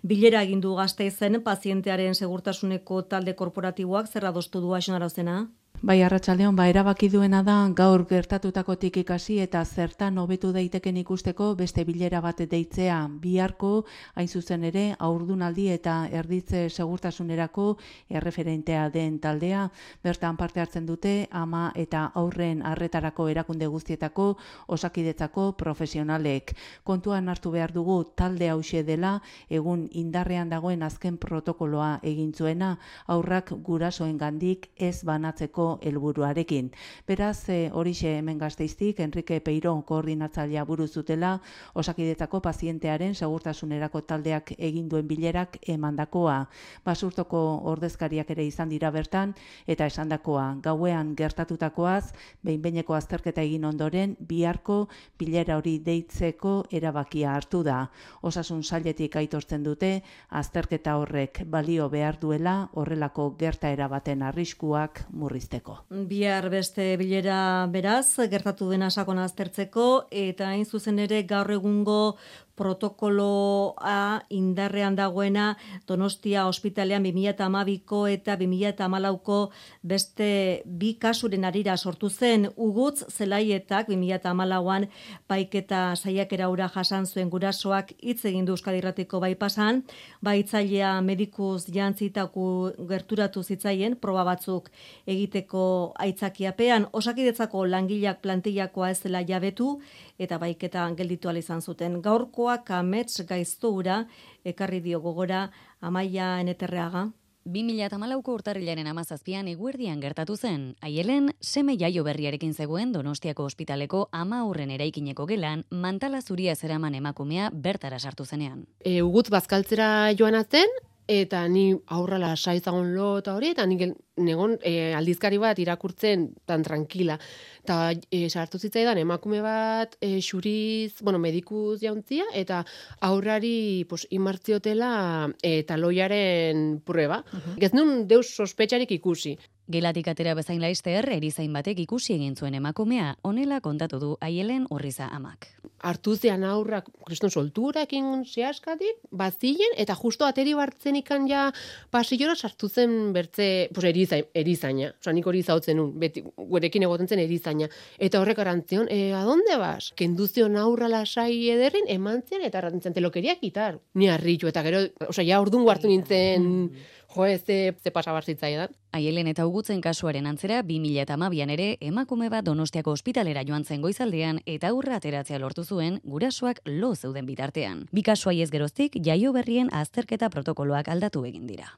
bilera 0.07 0.43
egin 0.47 0.61
du 0.63 0.75
gazte 0.77 1.05
izen 1.05 1.41
pazientearen 1.43 2.15
segurtasuneko 2.15 3.01
talde 3.01 3.35
korporatiboak 3.35 4.07
zer 4.07 4.29
adostu 4.29 4.61
du 4.61 4.71
zena? 5.09 5.47
Bai, 5.81 6.03
arratsaldeon 6.05 6.53
ba, 6.53 6.67
erabaki 6.69 7.07
duena 7.09 7.39
da 7.41 7.55
gaur 7.73 8.03
gertatutakotik 8.05 8.99
ikasi 9.01 9.39
eta 9.41 9.63
zertan 9.65 10.19
hobetu 10.21 10.51
daiteken 10.53 10.99
ikusteko 11.01 11.55
beste 11.57 11.81
bilera 11.87 12.19
bat 12.21 12.43
deitzea. 12.51 12.97
Biharko, 13.23 13.71
hain 14.13 14.27
zuzen 14.29 14.67
ere, 14.69 14.83
aurdunaldi 14.99 15.65
eta 15.73 15.95
erditze 16.19 16.67
segurtasunerako 16.69 17.65
erreferentea 18.09 18.83
den 18.93 19.17
taldea. 19.23 19.63
Bertan 20.03 20.37
parte 20.37 20.61
hartzen 20.61 20.85
dute, 20.85 21.15
ama 21.31 21.71
eta 21.73 22.03
aurren 22.13 22.61
arretarako 22.61 23.27
erakunde 23.33 23.65
guztietako 23.65 24.35
osakidetzako 24.67 25.47
profesionalek. 25.57 26.53
Kontuan 26.83 27.27
hartu 27.27 27.55
behar 27.57 27.73
dugu 27.73 28.03
talde 28.13 28.51
hause 28.53 28.83
dela, 28.83 29.15
egun 29.49 29.89
indarrean 29.89 30.53
dagoen 30.53 30.83
azken 30.83 31.17
protokoloa 31.17 31.97
egin 32.03 32.35
zuena, 32.37 32.75
aurrak 33.07 33.49
gurasoen 33.65 34.21
gandik 34.21 34.69
ez 34.77 35.01
banatzeko 35.03 35.70
helburuarekin. 35.81 36.71
Beraz, 37.07 37.49
e, 37.49 37.69
horixe 37.73 38.17
hemen 38.17 38.37
gazteiztik, 38.37 38.99
Enrique 38.99 39.39
Peiro 39.41 39.73
koordinatzailea 39.87 40.63
buru 40.65 40.87
zutela, 40.87 41.39
osakidetzako 41.73 42.41
pazientearen 42.41 43.15
segurtasunerako 43.15 44.01
taldeak 44.01 44.53
egin 44.57 44.89
duen 44.89 45.07
bilerak 45.07 45.57
emandakoa. 45.67 46.47
Basurtoko 46.85 47.41
ordezkariak 47.71 48.29
ere 48.35 48.45
izan 48.45 48.69
dira 48.69 48.91
bertan, 48.91 49.35
eta 49.67 49.85
esandakoa 49.85 50.57
gauean 50.63 51.13
gertatutakoaz, 51.15 52.11
behinbeineko 52.43 52.95
azterketa 52.97 53.41
egin 53.41 53.65
ondoren, 53.65 54.15
biharko 54.19 54.87
bilera 55.19 55.57
hori 55.57 55.77
deitzeko 55.79 56.55
erabakia 56.71 57.35
hartu 57.35 57.63
da. 57.63 57.85
Osasun 58.21 58.63
sailetik 58.63 59.15
aitortzen 59.15 59.63
dute, 59.63 60.01
azterketa 60.29 60.97
horrek 60.97 61.43
balio 61.45 61.89
behar 61.89 62.19
duela 62.21 62.55
horrelako 62.73 63.31
gertaera 63.39 63.87
baten 63.91 64.23
arriskuak 64.23 65.05
murrizteko. 65.11 65.60
Bihar 65.89 66.49
beste 66.49 66.95
bilera 66.97 67.67
beraz, 67.71 68.17
gertatu 68.31 68.69
dena 68.71 68.89
sakon 68.89 69.19
aztertzeko, 69.19 70.07
eta 70.11 70.49
hain 70.49 70.65
zuzen 70.65 70.99
ere 70.99 71.23
gaur 71.23 71.51
egungo 71.51 72.17
protokoloa 72.61 74.21
indarrean 74.29 74.95
dagoena 74.95 75.55
Donostia 75.89 76.45
ospitalean 76.45 77.03
2012ko 77.07 78.01
eta 78.11 78.35
2014ko 78.37 79.37
beste 79.81 80.29
bi 80.65 80.93
kasuren 81.01 81.47
arira 81.49 81.77
sortu 81.77 82.09
zen. 82.09 82.49
Ugutz 82.55 83.07
zelaietak 83.09 83.89
2014an 83.89 84.87
paiketa 85.27 85.81
saiakera 85.95 86.49
ura 86.53 86.69
jasan 86.75 87.07
zuen 87.07 87.31
gurasoak 87.33 87.95
hitz 87.97 88.25
egin 88.29 88.45
du 88.45 88.53
Euskadirratiko 88.53 89.19
bai 89.23 89.33
pasan, 89.35 89.81
baitzailea 90.21 90.93
medikuz 91.01 91.65
jantzitaku 91.73 92.45
gerturatu 92.89 93.41
zitzaien 93.43 93.97
proba 93.97 94.27
batzuk 94.27 94.69
egiteko 95.07 95.63
aitzakiapean. 96.05 96.87
Osakidetzako 96.93 97.65
langileak 97.73 98.21
plantillakoa 98.21 98.91
ez 98.91 98.99
dela 99.01 99.25
jabetu 99.25 99.79
eta 100.19 100.37
baiketa 100.37 100.85
gelditu 100.97 101.31
izan 101.37 101.61
zuten. 101.61 102.01
Gaurkoa 102.01 102.50
kamets 102.65 103.23
gaiztura 103.27 104.05
ekarri 104.45 104.81
dio 104.81 104.99
gogora 105.01 105.49
amaia 105.81 106.39
eneterreaga. 106.41 107.09
2008ko 107.45 108.35
urtarrilaren 108.37 108.85
amazazpian 108.87 109.47
eguerdian 109.49 109.99
gertatu 109.99 110.35
zen, 110.37 110.75
aielen 110.81 111.31
seme 111.41 111.73
jaio 111.77 112.03
berriarekin 112.05 112.53
zegoen 112.53 112.91
Donostiako 112.93 113.47
ospitaleko 113.49 114.03
ama 114.11 114.43
hurren 114.45 114.69
eraikineko 114.69 115.25
gelan 115.25 115.65
mantala 115.71 116.21
zuria 116.21 116.55
zeraman 116.55 116.95
emakumea 116.95 117.49
bertara 117.51 117.99
sartu 117.99 118.25
zenean. 118.25 118.67
E, 118.85 119.01
ugut 119.01 119.31
bazkaltzera 119.33 120.13
joan 120.13 120.37
atzen, 120.37 120.69
eta 121.07 121.47
ni 121.47 121.71
aurrala 121.87 122.35
saizagon 122.35 122.93
lo 122.95 123.17
eta 123.19 123.35
hori, 123.35 123.51
eta 123.55 123.65
nik 123.65 123.83
negon 124.21 124.57
e, 124.63 124.93
aldizkari 124.95 125.39
bat 125.41 125.59
irakurtzen 125.59 126.27
tan 126.45 126.63
tranquila. 126.63 127.17
Eta 127.63 127.93
e, 128.09 128.27
sartu 128.29 128.59
zitzaidan 128.59 128.97
emakume 129.01 129.41
bat 129.41 129.95
e, 130.01 130.19
xuriz, 130.21 131.01
bueno, 131.01 131.19
medikuz 131.19 131.79
jauntzia, 131.81 132.25
eta 132.33 132.63
aurrari 133.01 133.85
pues, 133.89 134.07
imartziotela 134.09 135.29
eta 135.41 135.77
loiaren 135.77 136.81
prueba. 136.85 137.23
Uh 137.33 137.39
-huh. 137.39 137.57
Ez 137.57 137.73
nun 137.73 138.07
deus 138.07 138.35
sospetxarik 138.35 138.91
ikusi. 138.91 139.37
Gelatik 139.71 140.09
atera 140.11 140.33
bezain 140.35 140.59
laizter, 140.59 141.05
erizain 141.13 141.53
batek 141.55 141.79
ikusi 141.85 142.11
egin 142.17 142.33
zuen 142.35 142.57
emakumea, 142.57 143.13
onela 143.23 143.61
kontatu 143.63 143.99
du 144.01 144.09
aielen 144.19 144.65
horriza 144.69 145.07
amak. 145.15 145.47
Artu 145.87 146.17
zean 146.17 146.43
aurrak, 146.43 146.89
kriston 147.07 147.31
soltura 147.31 147.85
ekin 147.87 148.25
zehaskatik, 148.25 148.99
bazien, 149.21 149.71
eta 149.81 149.95
justo 149.95 150.27
ateri 150.27 150.53
bartzen 150.57 150.99
ikan 150.99 151.29
ja 151.29 151.45
pasillora 151.89 152.35
sartu 152.35 152.67
zen 152.69 153.13
bertze, 153.15 153.47
pues, 153.73 153.87
erizain, 153.87 154.27
erizaina. 154.35 154.91
Osa, 154.99 155.15
nik 155.15 155.31
hori 155.31 155.41
zautzen 155.41 155.79
nun, 155.79 155.93
beti, 156.03 156.25
gurekin 156.35 156.85
egoten 156.89 157.07
zen 157.07 157.23
erizaina. 157.23 157.69
Eta 157.97 158.19
horrek 158.21 158.43
arantzion, 158.43 158.91
e, 158.91 159.13
adonde 159.17 159.55
bas? 159.61 159.93
Kenduzion 159.95 160.57
aurra 160.59 160.91
lasai 160.91 161.47
ederrin, 161.55 161.87
eman 161.87 162.25
zen, 162.27 162.43
eta 162.43 162.59
arantzion 162.59 162.97
telokeriak 162.97 163.39
gitar. 163.41 163.79
Ni 163.95 164.11
harritu, 164.11 164.51
eta 164.51 164.65
gero, 164.67 164.83
osa, 165.07 165.23
ja 165.23 165.39
urdun 165.41 165.69
hartu 165.71 165.87
nintzen, 165.87 166.43
mm. 166.43 166.89
Jo, 167.13 167.25
ze, 167.45 167.75
ze 167.83 167.91
pasabar 167.91 168.23
zitzaidan. 168.23 168.69
Aielen 168.91 169.27
eta 169.27 169.45
ugutzen 169.45 169.81
kasuaren 169.81 170.25
antzera, 170.27 170.61
2000 170.63 171.01
eta 171.01 171.17
mabian 171.17 171.49
ere, 171.49 171.77
emakume 171.81 172.29
bat 172.29 172.45
donostiako 172.45 172.91
ospitalera 172.91 173.43
joan 173.47 173.65
zen 173.65 173.81
goizaldean 173.81 174.39
eta 174.45 174.69
aurra 174.69 174.95
ateratzea 174.95 175.39
lortu 175.39 175.63
zuen 175.65 175.99
gurasoak 176.03 176.61
lo 176.65 176.95
zeuden 176.95 177.25
bitartean. 177.25 177.85
Bi 177.91 178.03
kasuai 178.03 178.41
ez 178.41 178.49
geroztik, 178.51 178.95
jaio 179.03 179.33
berrien 179.33 179.69
azterketa 179.73 180.29
protokoloak 180.29 180.87
aldatu 180.87 181.25
egin 181.25 181.47
dira. 181.47 181.75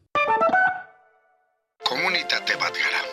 Komunitate 1.83 2.55
bat 2.61 2.77
gara. 2.85 3.03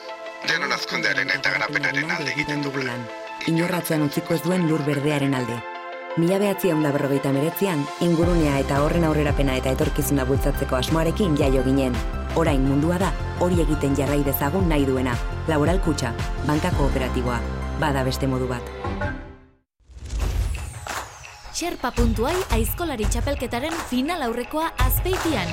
Denon 0.49 0.73
azkondearen 0.73 1.29
eta 1.29 1.51
garapenaren 1.57 2.11
alde 2.11 2.33
egiten 2.33 2.63
dugulan. 2.63 3.05
Inorratzean 3.49 4.03
utziko 4.03 4.35
ez 4.35 4.43
duen 4.45 4.69
lur 4.69 4.85
berdearen 4.85 5.35
alde. 5.35 5.61
Mila 6.19 6.41
behatzi 6.43 6.73
da 6.83 6.91
berrogeita 6.91 7.31
meretzian, 7.31 7.85
ingurunea 8.03 8.59
eta 8.59 8.81
horren 8.83 9.05
aurrerapena 9.05 9.55
eta 9.55 9.71
etorkizuna 9.71 10.25
bultzatzeko 10.27 10.75
asmoarekin 10.75 11.37
jaio 11.39 11.63
ginen. 11.63 11.95
Orain 12.35 12.65
mundua 12.67 12.99
da, 12.99 13.13
hori 13.39 13.61
egiten 13.63 13.95
jarrai 13.95 14.25
dezagun 14.25 14.69
nahi 14.69 14.85
duena. 14.87 15.15
Laboral 15.47 15.79
kutxa, 15.79 16.11
banka 16.49 16.73
kooperatiboa, 16.75 17.39
bada 17.79 18.03
beste 18.03 18.27
modu 18.27 18.49
bat. 18.49 18.63
Xerpa.ai 21.55 22.35
aizkolari 22.59 23.07
txapelketaren 23.07 23.73
final 23.87 24.27
aurrekoa 24.27 24.73
azpeitian. 24.83 25.47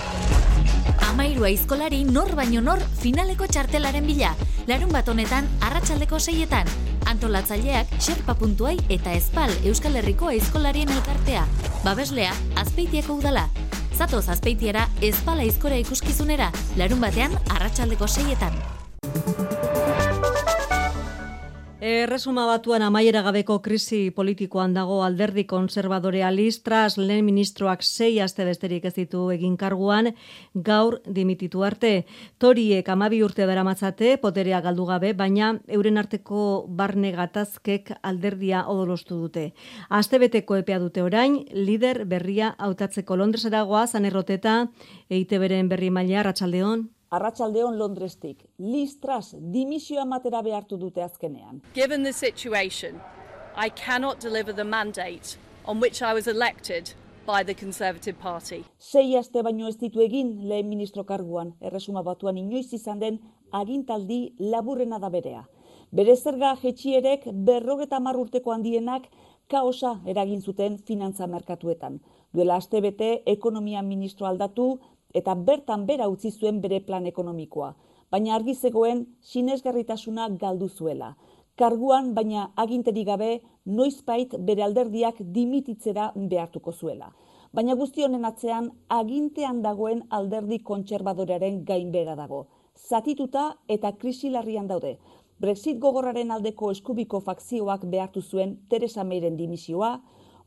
Amairu 1.11 1.45
aizkolari 1.45 2.03
nor 2.03 2.33
baino 2.33 2.65
nor 2.65 2.81
finaleko 2.97 3.45
txartelaren 3.45 4.09
bila. 4.09 4.33
Larun 4.65 4.89
bat 4.89 5.07
honetan, 5.07 5.45
arratsaldeko 5.61 6.17
seietan. 6.17 6.86
Antolatzaileak 7.17 7.95
xerpa.ai 7.97 8.75
eta 8.93 9.13
espal 9.17 9.53
Euskal 9.65 9.97
Herriko 9.97 10.29
aizkolarien 10.29 10.91
elkartea. 10.93 11.47
Babeslea, 11.81 12.29
azpeitiako 12.61 13.17
udala. 13.17 13.47
Zatoz 13.97 14.27
azpeitiera 14.29 14.85
espala 15.01 15.41
aizkora 15.41 15.81
ikuskizunera, 15.81 16.51
larun 16.77 17.01
batean 17.01 17.33
arratsaldeko 17.55 18.05
seietan. 18.05 18.53
Erresuma 21.87 22.43
batuan 22.43 22.83
amaiera 22.83 23.21
gabeko 23.23 23.55
krisi 23.63 24.09
politikoan 24.11 24.73
dago 24.75 24.97
alderdi 25.05 25.45
konservadorea 25.47 26.27
listras 26.35 26.97
lehen 26.97 27.23
ministroak 27.23 27.85
sei 27.85 28.17
aste 28.19 28.43
besterik 28.43 28.87
ez 28.89 28.91
ditu 28.97 29.21
egin 29.31 29.53
karguan 29.61 30.09
gaur 30.65 30.97
dimititu 31.19 31.63
arte. 31.63 31.91
Toriek 32.43 32.89
amabi 32.91 33.21
urte 33.23 33.47
daramatzate 33.47 34.17
poterea 34.25 34.59
galdu 34.65 34.89
gabe, 34.89 35.13
baina 35.13 35.53
euren 35.79 36.01
arteko 36.03 36.65
barne 36.67 37.13
gatazkek 37.15 37.93
alderdia 38.01 38.65
odolostu 38.67 39.21
dute. 39.21 39.45
Astebeteko 39.87 40.59
epea 40.65 40.81
dute 40.83 41.07
orain, 41.07 41.39
lider 41.53 42.03
berria 42.03 42.51
hautatzeko 42.57 43.15
Londreseragoa 43.15 43.87
zanerroteta, 43.87 44.59
eite 45.07 45.39
beren 45.39 45.71
berri 45.71 45.89
maila, 45.89 46.27
ratxaldeon. 46.27 46.89
Arratsaldeon 47.09 47.77
Londrestik. 47.79 48.43
Listras 48.59 49.35
dimisioa 49.53 50.05
matera 50.05 50.41
behartu 50.43 50.77
dute 50.79 51.03
azkenean. 51.03 51.61
Given 51.73 52.03
the 52.03 52.11
situation, 52.11 52.99
I 53.55 53.69
cannot 53.69 54.19
deliver 54.19 54.53
the 54.53 54.63
mandate 54.63 55.37
on 55.65 55.79
which 55.79 56.01
I 56.01 56.13
was 56.13 56.27
elected 56.27 56.93
by 57.25 57.43
the 57.43 57.53
Conservative 57.53 58.19
Party. 58.19 58.63
Sei 58.77 59.15
aste 59.17 59.43
baino 59.43 59.67
ez 59.67 59.77
ditu 59.79 60.03
egin 60.03 60.49
lehen 60.49 60.67
ministro 60.69 61.03
karguan, 61.03 61.53
erresuma 61.61 62.03
batuan 62.03 62.37
inoiz 62.37 62.73
izan 62.73 62.99
den 62.99 63.19
agintaldi 63.51 64.33
laburrena 64.39 64.99
da 64.99 65.09
berea. 65.09 65.45
Bere 65.91 66.15
zerga 66.15 66.57
jetxierek 66.61 67.23
berrogeta 67.31 67.99
urteko 67.99 68.51
handienak 68.51 69.07
kaosa 69.47 70.01
eragin 70.05 70.41
zuten 70.41 70.77
finantza 70.77 71.27
merkatuetan. 71.27 72.01
Duela 72.33 72.55
aste 72.55 72.81
bete, 72.81 73.23
ekonomia 73.25 73.81
ministro 73.81 74.27
aldatu, 74.27 74.79
eta 75.19 75.35
bertan 75.49 75.85
bera 75.89 76.07
utzi 76.13 76.31
zuen 76.31 76.61
bere 76.61 76.79
plan 76.87 77.05
ekonomikoa, 77.11 77.73
baina 78.11 78.35
argi 78.35 78.53
zegoen 78.55 79.05
sinesgarritasuna 79.21 80.29
galdu 80.43 80.69
zuela. 80.69 81.15
Karguan 81.57 82.13
baina 82.13 82.51
aginteri 82.63 83.03
gabe 83.03 83.29
noizbait 83.65 84.35
bere 84.49 84.63
alderdiak 84.63 85.23
dimititzera 85.37 86.11
behartuko 86.15 86.71
zuela. 86.71 87.09
Baina 87.53 87.75
guzti 87.79 88.03
honen 88.05 88.25
atzean 88.29 88.69
agintean 88.93 89.61
dagoen 89.63 90.03
alderdi 90.17 90.59
kontserbadorearen 90.69 91.63
gainbera 91.65 92.15
dago. 92.15 92.45
Zatituta 92.77 93.47
eta 93.67 93.91
krisi 93.97 94.29
larrian 94.29 94.67
daude. 94.67 94.97
Brexit 95.39 95.79
gogorraren 95.79 96.31
aldeko 96.31 96.69
eskubiko 96.73 97.19
fakzioak 97.25 97.85
behartu 97.89 98.21
zuen 98.21 98.55
Teresa 98.69 99.03
Mayren 99.03 99.37
dimisioa, 99.37 99.91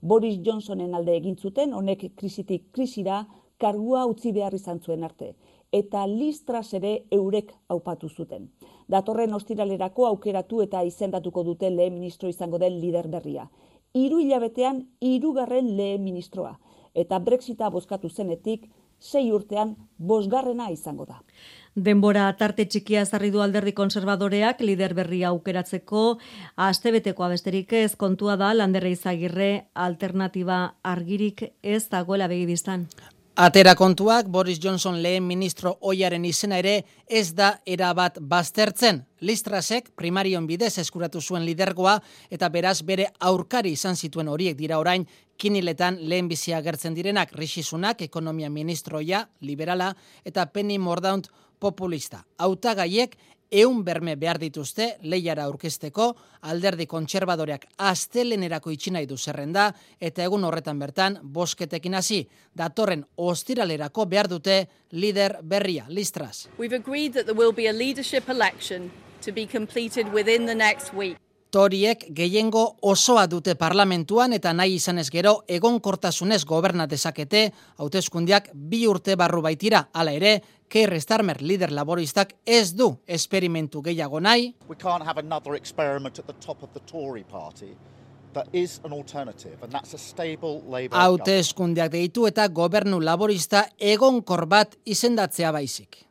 Boris 0.00 0.38
Johnsonen 0.46 0.94
alde 0.94 1.16
egin 1.16 1.36
zuten 1.36 1.74
honek 1.76 2.06
krisitik 2.16 2.70
krisira 2.72 3.24
kargua 3.60 4.06
utzi 4.10 4.32
behar 4.32 4.54
izan 4.56 4.80
zuen 4.80 5.04
arte 5.04 5.34
eta 5.72 6.06
listras 6.06 6.72
ere 6.74 7.04
eurek 7.14 7.52
aupatu 7.68 8.08
zuten. 8.08 8.48
Datorren 8.90 9.34
ostiralerako 9.34 10.06
aukeratu 10.06 10.62
eta 10.64 10.82
izendatuko 10.82 11.44
dute 11.46 11.70
lehen 11.70 11.94
ministro 11.94 12.28
izango 12.28 12.58
den 12.58 12.80
lider 12.80 13.08
berria. 13.08 13.46
Hiru 13.94 14.18
hilabetean 14.18 14.84
hirugarren 15.00 15.76
lehen 15.76 16.02
ministroa 16.04 16.56
eta 16.94 17.18
Brexita 17.18 17.70
bozkatu 17.70 18.08
zenetik 18.08 18.66
sei 19.00 19.30
urtean 19.32 19.76
bosgarrena 19.96 20.68
izango 20.70 21.06
da. 21.06 21.20
Denbora 21.74 22.26
tarte 22.36 22.66
txikia 22.66 23.04
zarri 23.06 23.30
du 23.30 23.40
alderdi 23.40 23.72
konservadoreak 23.72 24.60
lider 24.60 24.94
berria 24.98 25.30
aukeratzeko 25.30 26.18
astebetekoa 26.56 27.30
besterik 27.36 27.72
ez 27.72 27.94
kontua 27.96 28.36
da 28.36 28.50
landerra 28.54 28.90
izagirre 28.90 29.70
alternatiba 29.74 30.60
argirik 30.82 31.46
ez 31.62 31.88
dagoela 31.88 32.28
begibistan. 32.28 32.88
Atera 33.36 33.76
kontuak, 33.78 34.26
Boris 34.26 34.58
Johnson 34.58 34.96
lehen 35.02 35.22
ministro 35.22 35.76
oiaren 35.86 36.24
izena 36.26 36.58
ere 36.58 36.82
ez 37.06 37.30
da 37.32 37.52
erabat 37.64 38.18
baztertzen. 38.20 39.04
Listrasek 39.22 39.92
primarion 39.96 40.48
bidez 40.48 40.72
eskuratu 40.82 41.20
zuen 41.22 41.44
lidergoa 41.46 42.00
eta 42.28 42.48
beraz 42.50 42.82
bere 42.82 43.06
aurkari 43.20 43.70
izan 43.78 43.94
zituen 43.96 44.28
horiek 44.28 44.58
dira 44.58 44.80
orain 44.82 45.06
kiniletan 45.38 46.00
lehen 46.02 46.28
bizia 46.28 46.60
gertzen 46.60 46.94
direnak 46.94 47.30
risisunak, 47.32 48.02
ekonomia 48.02 48.50
ministroia, 48.50 49.28
liberala 49.40 49.94
eta 50.24 50.46
Penny 50.46 50.78
Mordaunt 50.78 51.30
populista. 51.60 52.24
Hautagaiek 52.36 53.16
eun 53.50 53.84
berme 53.84 54.16
behar 54.16 54.38
dituzte 54.38 54.96
lehiara 55.02 55.44
aurkezteko 55.44 56.06
alderdi 56.42 56.86
kontserbadoreak 56.86 57.66
astelenerako 57.90 58.70
itxinai 58.70 59.06
du 59.06 59.18
zerrenda 59.18 59.70
eta 60.00 60.24
egun 60.24 60.44
horretan 60.44 60.78
bertan 60.78 61.18
bosketekin 61.22 61.94
hasi 61.94 62.22
datorren 62.56 63.04
ostiralerako 63.16 64.06
behar 64.06 64.28
dute 64.28 64.66
lider 64.92 65.38
berria 65.42 65.86
listras. 65.88 66.48
We've 66.58 66.76
agreed 66.76 67.14
that 67.14 67.26
there 67.26 67.38
will 67.38 67.52
be 67.52 67.66
a 67.68 67.72
leadership 67.72 68.28
election 68.28 68.90
to 69.22 69.32
be 69.32 69.46
completed 69.46 70.12
within 70.12 70.46
the 70.46 70.54
next 70.54 70.94
week. 70.94 71.18
Toriek 71.50 72.04
gehiengo 72.14 72.76
osoa 72.82 73.26
dute 73.26 73.56
parlamentuan 73.58 74.32
eta 74.32 74.52
nahi 74.54 74.76
izanez 74.78 75.08
gero 75.10 75.40
egonkortasunez 75.48 76.44
goberna 76.46 76.86
dezakete 76.86 77.48
hauteskundiak 77.82 78.50
bi 78.54 78.86
urte 78.86 79.16
barru 79.16 79.42
baitira. 79.42 79.88
Hala 79.92 80.12
ere, 80.14 80.40
Keir 80.70 80.94
Starmer 81.02 81.42
lider 81.42 81.72
laboristak 81.74 82.36
ez 82.46 82.70
du 82.76 82.92
esperimentu 83.06 83.82
gehiago 83.82 84.20
nahi. 84.20 84.54
We 84.68 84.76
can't 84.76 85.04
have 85.04 85.18
another 85.18 85.54
experiment 85.54 86.18
at 86.18 86.26
the 86.26 86.38
top 86.46 86.62
of 86.62 86.70
the 86.72 86.80
Tory 86.86 87.24
party. 87.24 87.74
Hauteskundiak 90.92 91.90
deitu 91.90 92.28
eta 92.28 92.46
gobernu 92.48 93.00
laborista 93.02 93.64
egonkor 93.78 94.46
bat 94.46 94.78
izendatzea 94.86 95.50
baizik. 95.50 96.09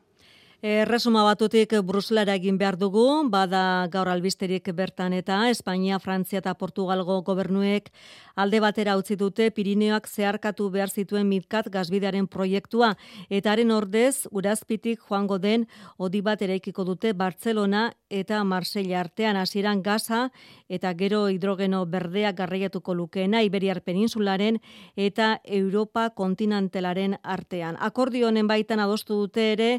Erresuma 0.60 1.22
batutik 1.24 1.70
Bruselara 1.88 2.34
egin 2.36 2.58
behar 2.60 2.76
dugu, 2.76 3.04
bada 3.32 3.88
gaur 3.88 4.10
albisterik 4.12 4.66
bertan 4.76 5.14
eta 5.16 5.38
Espainia, 5.48 5.96
Frantzia 5.98 6.42
eta 6.42 6.52
Portugalgo 6.52 7.22
gobernuek 7.24 7.88
alde 8.36 8.60
batera 8.60 8.96
utzi 8.96 9.16
dute 9.16 9.50
Pirineoak 9.56 10.06
zeharkatu 10.08 10.68
behar 10.70 10.90
zituen 10.90 11.28
mitkat 11.28 11.70
gazbidearen 11.72 12.26
proiektua. 12.28 12.94
Eta 13.30 13.52
haren 13.52 13.70
ordez 13.72 14.26
urazpitik 14.30 15.00
joango 15.08 15.38
den 15.38 15.66
odi 15.96 16.20
bat 16.20 16.42
eraikiko 16.42 16.84
dute 16.84 17.14
Barcelona 17.14 17.90
eta 18.10 18.42
Marsella 18.44 19.00
artean. 19.00 19.36
Hasieran 19.36 19.82
gaza 19.82 20.30
eta 20.68 20.92
gero 20.94 21.26
hidrogeno 21.28 21.86
berdea 21.86 22.32
garraiatuko 22.32 22.94
lukeena 22.94 23.42
Iberiar 23.42 23.80
peninsularen 23.80 24.60
eta 24.96 25.40
Europa 25.44 26.10
kontinentalaren 26.10 27.16
artean. 27.22 27.76
Akordio 27.80 28.28
honen 28.28 28.48
baitan 28.48 28.80
adostu 28.80 29.16
dute 29.24 29.52
ere 29.52 29.70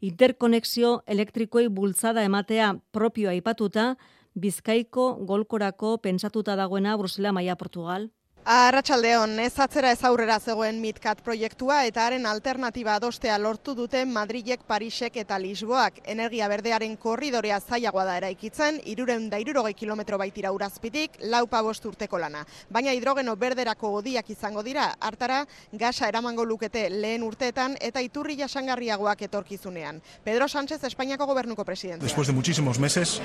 inter 0.00 0.29
interkonexio 0.30 1.02
elektrikoei 1.10 1.68
bultzada 1.68 2.22
ematea 2.22 2.74
propioa 2.92 3.32
aipatuta, 3.32 3.96
Bizkaiko 4.38 5.26
golkorako 5.26 5.98
pentsatuta 5.98 6.54
dagoena 6.56 6.96
Brusela 6.96 7.32
Maia 7.32 7.56
Portugal. 7.56 8.10
Arratxaldeon, 8.44 9.34
ez 9.38 9.52
atzera 9.60 9.90
ez 9.92 10.00
aurrera 10.08 10.38
zegoen 10.40 10.78
mitkat 10.80 11.18
proiektua 11.20 11.82
eta 11.84 12.06
haren 12.06 12.24
alternatiba 12.26 12.94
adostea 12.96 13.36
lortu 13.38 13.74
dute 13.76 14.00
Madrilek, 14.08 14.62
Parisek 14.66 15.18
eta 15.20 15.36
Lisboak. 15.38 15.98
Energia 16.08 16.48
berdearen 16.48 16.96
korridorea 16.96 17.58
zailagoa 17.60 18.06
da 18.08 18.16
eraikitzen, 18.16 18.80
iruren 18.88 19.28
da 19.30 19.38
irurogei 19.38 19.74
kilometro 19.76 20.16
baitira 20.18 20.52
urazpitik, 20.56 21.18
laupa 21.28 21.60
bost 21.62 21.84
urteko 21.84 22.18
lana. 22.18 22.46
Baina 22.70 22.94
hidrogeno 22.96 23.36
berderako 23.36 23.92
odiak 23.98 24.30
izango 24.32 24.64
dira, 24.64 24.88
hartara 24.98 25.42
gasa 25.72 26.08
eramango 26.08 26.44
lukete 26.44 26.88
lehen 26.88 27.22
urteetan 27.22 27.76
eta 27.78 28.00
iturri 28.00 28.38
jasangarriagoak 28.40 29.22
etorkizunean. 29.28 30.00
Pedro 30.24 30.48
Sánchez, 30.48 30.82
Espainiako 30.84 31.26
gobernuko 31.26 31.64
presidente. 31.64 32.04
Después 32.04 32.26
de 32.26 32.32
muchísimos 32.32 32.78
meses, 32.78 33.20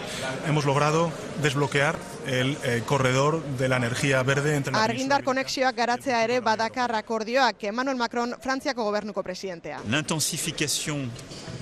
hemos 0.46 0.66
logrado 0.66 1.10
desbloquear 1.42 1.96
el 2.28 2.58
eh, 2.64 2.84
corredor 2.86 3.42
de 3.58 3.70
la 3.70 3.78
energía 3.78 4.22
verde 4.24 4.56
entre 4.56 4.74
la 4.74 5.06
argindar 5.16 5.24
konexioak 5.24 5.76
garatzea 5.76 6.24
ere 6.24 6.42
badakar 6.42 6.92
akordioak 6.96 7.64
Emmanuel 7.64 7.98
Macron 7.98 8.36
Frantziako 8.42 8.84
gobernuko 8.84 9.24
presidentea. 9.24 9.80
L'intensification 9.88 11.10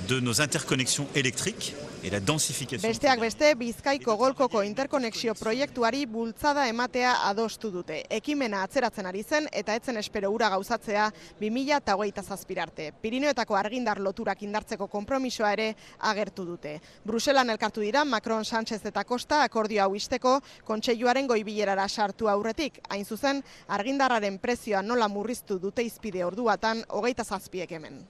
de 0.07 0.19
nos 0.21 0.39
interconnexions 0.39 1.07
électriques 1.13 1.73
Besteak 2.03 3.21
beste, 3.21 3.53
Bizkaiko 3.55 4.17
golkoko 4.19 4.59
interkonexio 4.67 5.31
proiektuari 5.39 6.01
bultzada 6.05 6.65
ematea 6.67 7.13
adostu 7.29 7.69
dute. 7.71 8.01
Ekimena 8.11 8.63
atzeratzen 8.65 9.07
ari 9.07 9.21
zen 9.23 9.47
eta 9.55 9.75
etzen 9.79 9.95
espero 10.01 10.31
ura 10.35 10.49
gauzatzea 10.51 11.05
2000 11.39 11.77
eta 11.77 11.95
hogeita 11.95 12.23
zazpirarte. 12.23 12.89
Pirineoetako 13.01 13.55
argindar 13.55 14.01
loturak 14.03 14.43
indartzeko 14.43 14.89
konpromisoa 14.91 15.53
ere 15.55 15.69
agertu 16.11 16.43
dute. 16.43 16.75
Bruselan 17.05 17.55
elkartu 17.55 17.79
dira 17.79 18.03
Macron, 18.03 18.43
Sánchez 18.43 18.81
eta 18.83 19.05
Costa 19.05 19.43
akordio 19.43 19.85
hau 19.85 19.95
isteko 19.95 20.41
kontseiluaren 20.67 21.27
goibilerara 21.27 21.87
sartu 21.87 22.27
aurretik. 22.27 22.81
Hain 22.89 23.05
zuzen, 23.05 23.39
argindarraren 23.67 24.39
prezioa 24.43 24.81
nola 24.83 25.07
murriztu 25.07 25.55
dute 25.57 25.87
izpide 25.87 26.25
orduatan 26.25 26.83
hogeita 26.89 27.23
zazpiek 27.23 27.71
hemen. 27.71 28.03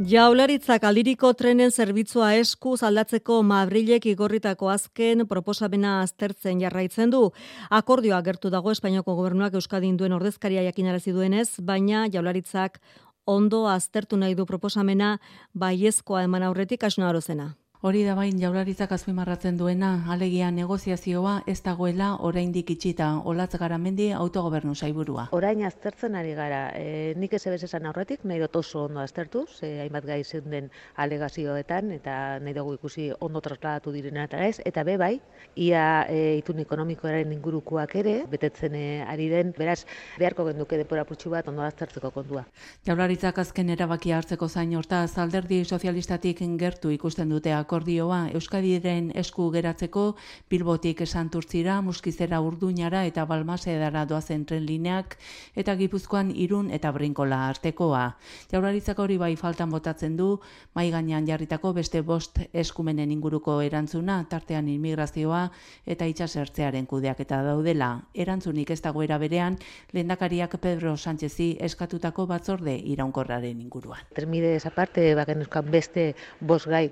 Jaularitzak 0.00 0.86
aldiriko 0.88 1.28
trenen 1.36 1.68
zerbitzua 1.68 2.30
esku 2.40 2.70
aldatzeko 2.88 3.42
Madrilek 3.44 4.06
igorritako 4.08 4.70
azken 4.72 5.26
proposamena 5.28 5.98
aztertzen 6.00 6.62
jarraitzen 6.64 7.12
du. 7.12 7.20
Akordioa 7.68 8.22
gertu 8.24 8.48
dago 8.48 8.72
Espainiako 8.72 9.12
gobernuak 9.18 9.52
Euskadin 9.60 9.98
duen 10.00 10.16
ordezkaria 10.16 10.62
jakinarazi 10.64 11.12
duenez, 11.12 11.60
baina 11.60 12.06
Jaularitzak 12.08 12.80
ondo 13.26 13.66
aztertu 13.68 14.16
nahi 14.16 14.34
du 14.34 14.46
proposamena 14.46 15.18
baiezkoa 15.52 16.24
eman 16.24 16.48
aurretik 16.48 16.88
asuna 16.88 17.10
orozena. 17.10 17.56
Hori 17.80 18.02
da 18.04 18.12
bain 18.12 18.36
jaularitzak 18.36 18.90
azpimarratzen 18.92 19.56
duena, 19.56 20.02
alegia 20.12 20.50
negoziazioa 20.52 21.38
ez 21.48 21.62
dagoela 21.64 22.10
oraindik 22.28 22.74
itxita, 22.74 23.06
olatz 23.24 23.54
garamendi 23.56 24.10
autogobernu 24.12 24.74
zaiburua. 24.74 25.22
Orain 25.32 25.62
aztertzen 25.64 26.18
ari 26.20 26.34
gara, 26.36 26.58
e, 26.76 27.14
nik 27.16 27.32
ez 27.38 27.40
ebes 27.48 27.62
esan 27.64 27.88
aurretik, 27.88 28.26
nahi 28.28 28.42
dut 28.42 28.58
oso 28.60 28.82
ondo 28.82 29.00
aztertu, 29.00 29.46
ze 29.48 29.70
hainbat 29.80 30.04
gai 30.04 30.18
den 30.44 30.68
alegazioetan, 30.96 31.90
eta 31.92 32.38
nahi 32.38 32.52
dugu 32.52 32.74
ikusi 32.74 33.06
ondo 33.18 33.40
trasladatu 33.40 33.92
direna 33.96 34.24
eta 34.28 34.44
ez, 34.44 34.60
eta 34.66 34.84
be 34.84 34.98
bai, 34.98 35.18
ia 35.56 36.04
e, 36.06 36.36
itun 36.36 36.60
ekonomikoaren 36.60 37.32
ingurukoak 37.32 37.96
ere, 37.96 38.26
betetzen 38.28 38.74
e, 38.74 38.84
ari 39.08 39.30
den, 39.30 39.54
beraz, 39.56 39.86
beharko 40.18 40.44
genduke 40.50 40.76
depora 40.76 41.06
putxu 41.08 41.30
bat 41.30 41.48
ondo 41.48 41.64
aztertzeko 41.64 42.10
kontua. 42.10 42.44
Jaularitzak 42.84 43.38
azken 43.38 43.70
erabakia 43.70 44.18
hartzeko 44.18 44.48
zain 44.48 44.76
horta, 44.76 45.06
zalderdi 45.08 45.64
sozialistatik 45.64 46.44
gertu 46.60 46.92
ikusten 46.92 47.30
duteak 47.30 47.69
akordioa 47.70 48.32
Euskadiren 48.34 49.12
esku 49.14 49.44
geratzeko 49.54 50.16
Bilbotik 50.50 51.04
Santurtzira, 51.06 51.76
Muskizera 51.86 52.40
Urduñara 52.42 53.04
eta 53.06 53.22
Balmasedara 53.30 54.02
doazen 54.10 54.42
tren 54.44 54.64
lineak 54.66 55.14
eta 55.54 55.76
Gipuzkoan 55.78 56.32
Irun 56.34 56.72
eta 56.74 56.90
Brinkola 56.90 57.44
artekoa. 57.46 58.16
Jaurlaritzak 58.50 58.98
hori 58.98 59.18
bai 59.22 59.36
faltan 59.38 59.70
botatzen 59.70 60.16
du, 60.18 60.40
mai 60.74 60.88
gainean 60.90 61.28
jarritako 61.28 61.72
beste 61.76 62.02
bost 62.02 62.40
eskumenen 62.52 63.12
inguruko 63.14 63.60
erantzuna, 63.62 64.24
tartean 64.26 64.66
immigrazioa 64.66 65.44
eta 65.86 66.10
itsasertzearen 66.10 66.90
kudeak 66.90 67.22
eta 67.22 67.38
daudela. 67.46 67.92
Erantzunik 68.14 68.74
ez 68.74 68.80
dagoera 68.82 69.20
berean, 69.22 69.60
lehendakariak 69.94 70.58
Pedro 70.58 70.96
Sánchezi 70.96 71.52
eskatutako 71.60 72.26
batzorde 72.26 72.74
iraunkorraren 72.96 73.62
inguruan. 73.62 74.02
Termide 74.18 74.56
esa 74.56 74.74
parte, 74.74 75.14
bagen 75.14 75.46
beste 75.70 76.16
bost 76.40 76.66
gai 76.66 76.88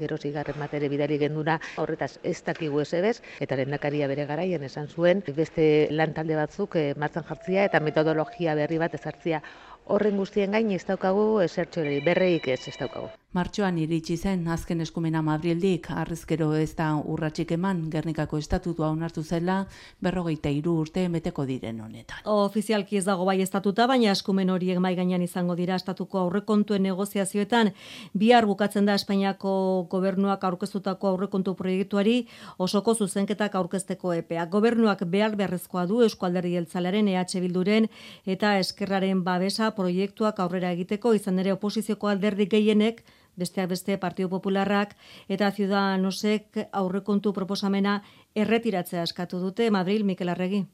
gerozik 0.69 0.81
ere 0.81 0.89
bidali 0.89 1.19
genduna 1.19 1.59
horretaz 1.77 2.19
ez 2.23 2.43
dakigu 2.45 2.81
ez 2.81 3.21
eta 3.41 3.57
lehendakaria 3.57 4.09
bere 4.09 4.27
garaian 4.27 4.63
esan 4.63 4.89
zuen 4.89 5.23
beste 5.37 5.89
lan 5.91 6.13
talde 6.13 6.37
batzuk 6.37 6.77
e, 6.77 6.95
martzan 6.97 7.25
jartzia 7.25 7.65
eta 7.65 7.81
metodologia 7.81 8.55
berri 8.55 8.79
bat 8.79 8.95
ezartzia 8.95 9.43
horren 9.87 10.17
guztien 10.17 10.53
gain 10.53 10.71
ez 10.71 10.85
daukagu 10.85 11.41
esertxo 11.41 11.81
berreik 12.05 12.49
ez 12.49 12.69
ez 12.69 12.77
daukagu. 12.79 13.09
Martxoan 13.37 13.77
iritsi 13.77 14.15
zen 14.17 14.47
azken 14.49 14.81
eskumena 14.81 15.21
Madrildik, 15.21 15.91
arrezkero 15.93 16.47
ez 16.57 16.71
da 16.79 16.87
urratxik 16.97 17.51
eman, 17.53 17.83
Gernikako 17.93 18.39
estatutua 18.41 18.89
onartu 18.89 19.21
zela, 19.21 19.57
berrogeita 20.01 20.49
iru 20.49 20.79
urte 20.81 21.03
meteko 21.13 21.45
diren 21.45 21.83
honetan. 21.85 22.23
Ofizialki 22.25 22.97
ez 22.97 23.03
dago 23.05 23.27
bai 23.29 23.43
estatuta, 23.45 23.85
baina 23.91 24.15
eskumen 24.17 24.49
horiek 24.55 24.81
mai 24.81 24.95
gainean 24.97 25.27
izango 25.27 25.59
dira 25.59 25.77
estatuko 25.77 26.23
aurrekontuen 26.23 26.83
negoziazioetan, 26.89 27.75
bihar 28.15 28.49
bukatzen 28.49 28.89
da 28.89 28.97
Espainiako 28.97 29.53
gobernuak 29.93 30.49
aurkeztutako 30.49 31.13
aurrekontu 31.13 31.55
proiektuari 31.61 32.17
osoko 32.57 32.97
zuzenketak 32.97 33.61
aurkezteko 33.61 34.17
epea. 34.23 34.49
Gobernuak 34.57 35.05
behar 35.05 35.37
beharrezkoa 35.37 35.85
du 35.85 36.01
Euskalderri 36.09 36.55
Jeltzalaren 36.57 37.13
EH 37.13 37.45
Bilduren 37.45 37.93
eta 38.25 38.57
Eskerraren 38.65 39.23
babesa 39.23 39.71
proiektuak 39.77 40.41
aurrera 40.41 40.73
egiteko 40.73 41.13
izan 41.21 41.45
ere 41.45 41.53
oposizioko 41.53 42.09
alderdi 42.09 42.49
gehienek 42.57 43.05
besteak 43.39 43.71
beste 43.71 43.99
Partido 43.99 44.29
Popularrak 44.29 44.97
eta 45.29 45.51
Ciudadanosek 45.53 46.67
aurrekontu 46.73 47.33
proposamena 47.33 48.01
erretiratzea 48.35 49.07
eskatu 49.09 49.41
dute 49.41 49.71
Madrid 49.71 50.05
Mikel 50.05 50.29
Arregi. 50.35 50.65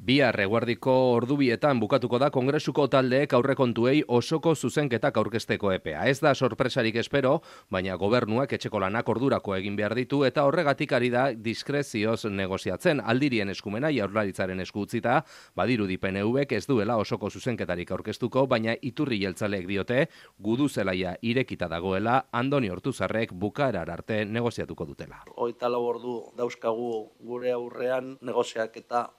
Bihar 0.00 0.38
eguardiko 0.40 0.92
ordubietan 1.12 1.76
bukatuko 1.76 2.16
da 2.22 2.30
kongresuko 2.32 2.86
taldeek 2.88 3.34
aurrekontuei 3.36 3.98
osoko 4.08 4.54
zuzenketak 4.54 5.18
aurkezteko 5.20 5.74
epea. 5.74 6.06
Ez 6.08 6.22
da 6.24 6.32
sorpresarik 6.34 6.96
espero, 7.02 7.34
baina 7.68 7.98
gobernuak 8.00 8.54
etxeko 8.56 8.80
lanak 8.80 9.10
ordurako 9.12 9.58
egin 9.58 9.76
behar 9.76 9.92
ditu 9.98 10.22
eta 10.24 10.46
horregatik 10.48 10.94
ari 10.96 11.10
da 11.12 11.26
diskrezioz 11.34 12.24
negoziatzen 12.32 13.04
aldirien 13.04 13.52
eskumena 13.52 13.92
jaurlaritzaren 13.92 14.64
eskutzita, 14.64 15.18
badiru 15.54 15.84
di 15.84 16.00
PNV-ek 16.00 16.56
ez 16.56 16.64
duela 16.64 16.96
osoko 16.96 17.28
zuzenketarik 17.28 17.92
aurkeztuko, 17.92 18.46
baina 18.48 18.78
iturri 18.80 19.20
jeltzaleek 19.20 19.68
diote 19.68 20.08
gudu 20.38 20.70
zelaia 20.70 21.12
irekita 21.20 21.68
dagoela 21.68 22.22
Andoni 22.32 22.72
Hortuzarrek 22.72 23.36
bukaerar 23.36 23.92
arte 23.92 24.24
negoziatuko 24.24 24.88
dutela. 24.94 25.26
Oita 25.36 25.68
ordu 25.68 26.32
dauzkagu 26.40 26.92
gure 27.20 27.52
aurrean 27.52 28.16
negoziak 28.24 28.80
eta 28.80 29.10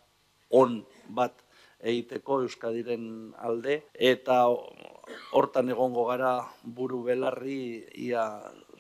on 0.52 0.82
bat 1.20 1.44
egiteko 1.82 2.42
Euskadiren 2.46 3.06
alde 3.50 3.78
eta 4.12 4.44
hortan 5.38 5.72
egongo 5.74 6.06
gara 6.10 6.34
buru 6.64 7.02
belarri 7.08 7.62
ia 8.08 8.26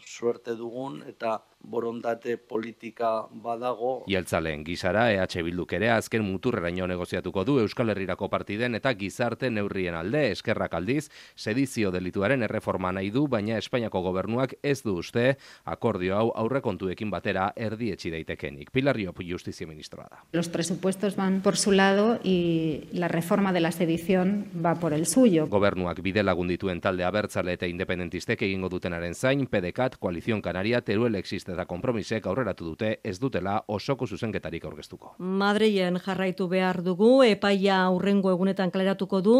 suerte 0.05 0.55
dugun 0.59 1.01
eta 1.13 1.39
borondate 1.63 2.37
politika 2.37 3.27
badago. 3.31 4.03
Ieltzaleen 4.09 4.63
gizara 4.65 5.07
EH 5.13 5.43
Bilduk 5.45 5.73
ere 5.73 5.91
azken 5.91 6.23
muturreraino 6.25 6.87
negoziatuko 6.87 7.43
du 7.45 7.59
Euskal 7.61 7.93
Herrirako 7.93 8.29
partiden 8.29 8.75
eta 8.75 8.93
gizarte 8.97 9.49
neurrien 9.49 9.95
alde 9.95 10.31
eskerrak 10.31 10.73
aldiz 10.73 11.09
sedizio 11.35 11.91
delituaren 11.91 12.43
erreforma 12.43 12.91
nahi 12.91 13.11
du 13.11 13.27
baina 13.27 13.57
Espainiako 13.57 14.01
gobernuak 14.01 14.55
ez 14.63 14.81
du 14.83 14.97
uste 14.99 15.37
akordio 15.65 16.17
hau 16.17 16.31
aurrekontuekin 16.35 17.11
batera 17.11 17.51
erdietsi 17.55 18.11
daitekenik. 18.11 18.71
Pilar 18.71 18.95
Riop 18.95 19.21
Justizia 19.21 19.67
Ministroa 19.67 20.07
da. 20.09 20.23
Los 20.31 20.49
presupuestos 20.49 21.15
van 21.15 21.41
por 21.41 21.57
su 21.57 21.71
lado 21.71 22.19
y 22.23 22.89
la 22.91 23.07
reforma 23.07 23.53
de 23.53 23.61
la 23.61 23.71
sedición 23.71 24.47
va 24.65 24.75
por 24.75 24.93
el 24.93 25.05
suyo. 25.05 25.47
Gobernuak 25.47 26.01
bide 26.01 26.23
lagundituen 26.23 26.81
talde 26.81 27.03
abertzale 27.03 27.53
eta 27.53 27.67
independentistek 27.67 28.41
egingo 28.41 28.69
dutenaren 28.69 29.15
zain 29.15 29.45
PDCAT, 29.47 29.97
Koalizion 29.97 30.41
Canaria, 30.41 30.81
Teruel 30.81 31.15
existe 31.15 31.50
eta 31.53 31.65
konpromisek 31.69 32.25
aurreratu 32.27 32.65
dute 32.71 32.91
ez 33.03 33.17
dutela 33.19 33.57
osoko 33.67 34.07
zuzenketarik 34.07 34.65
aurkeztuko. 34.65 35.15
Madreien 35.19 35.99
jarraitu 36.05 36.47
behar 36.51 36.81
dugu, 36.83 37.23
epaia 37.23 37.81
aurrengo 37.85 38.31
egunetan 38.31 38.71
kleratuko 38.71 39.21
du, 39.21 39.35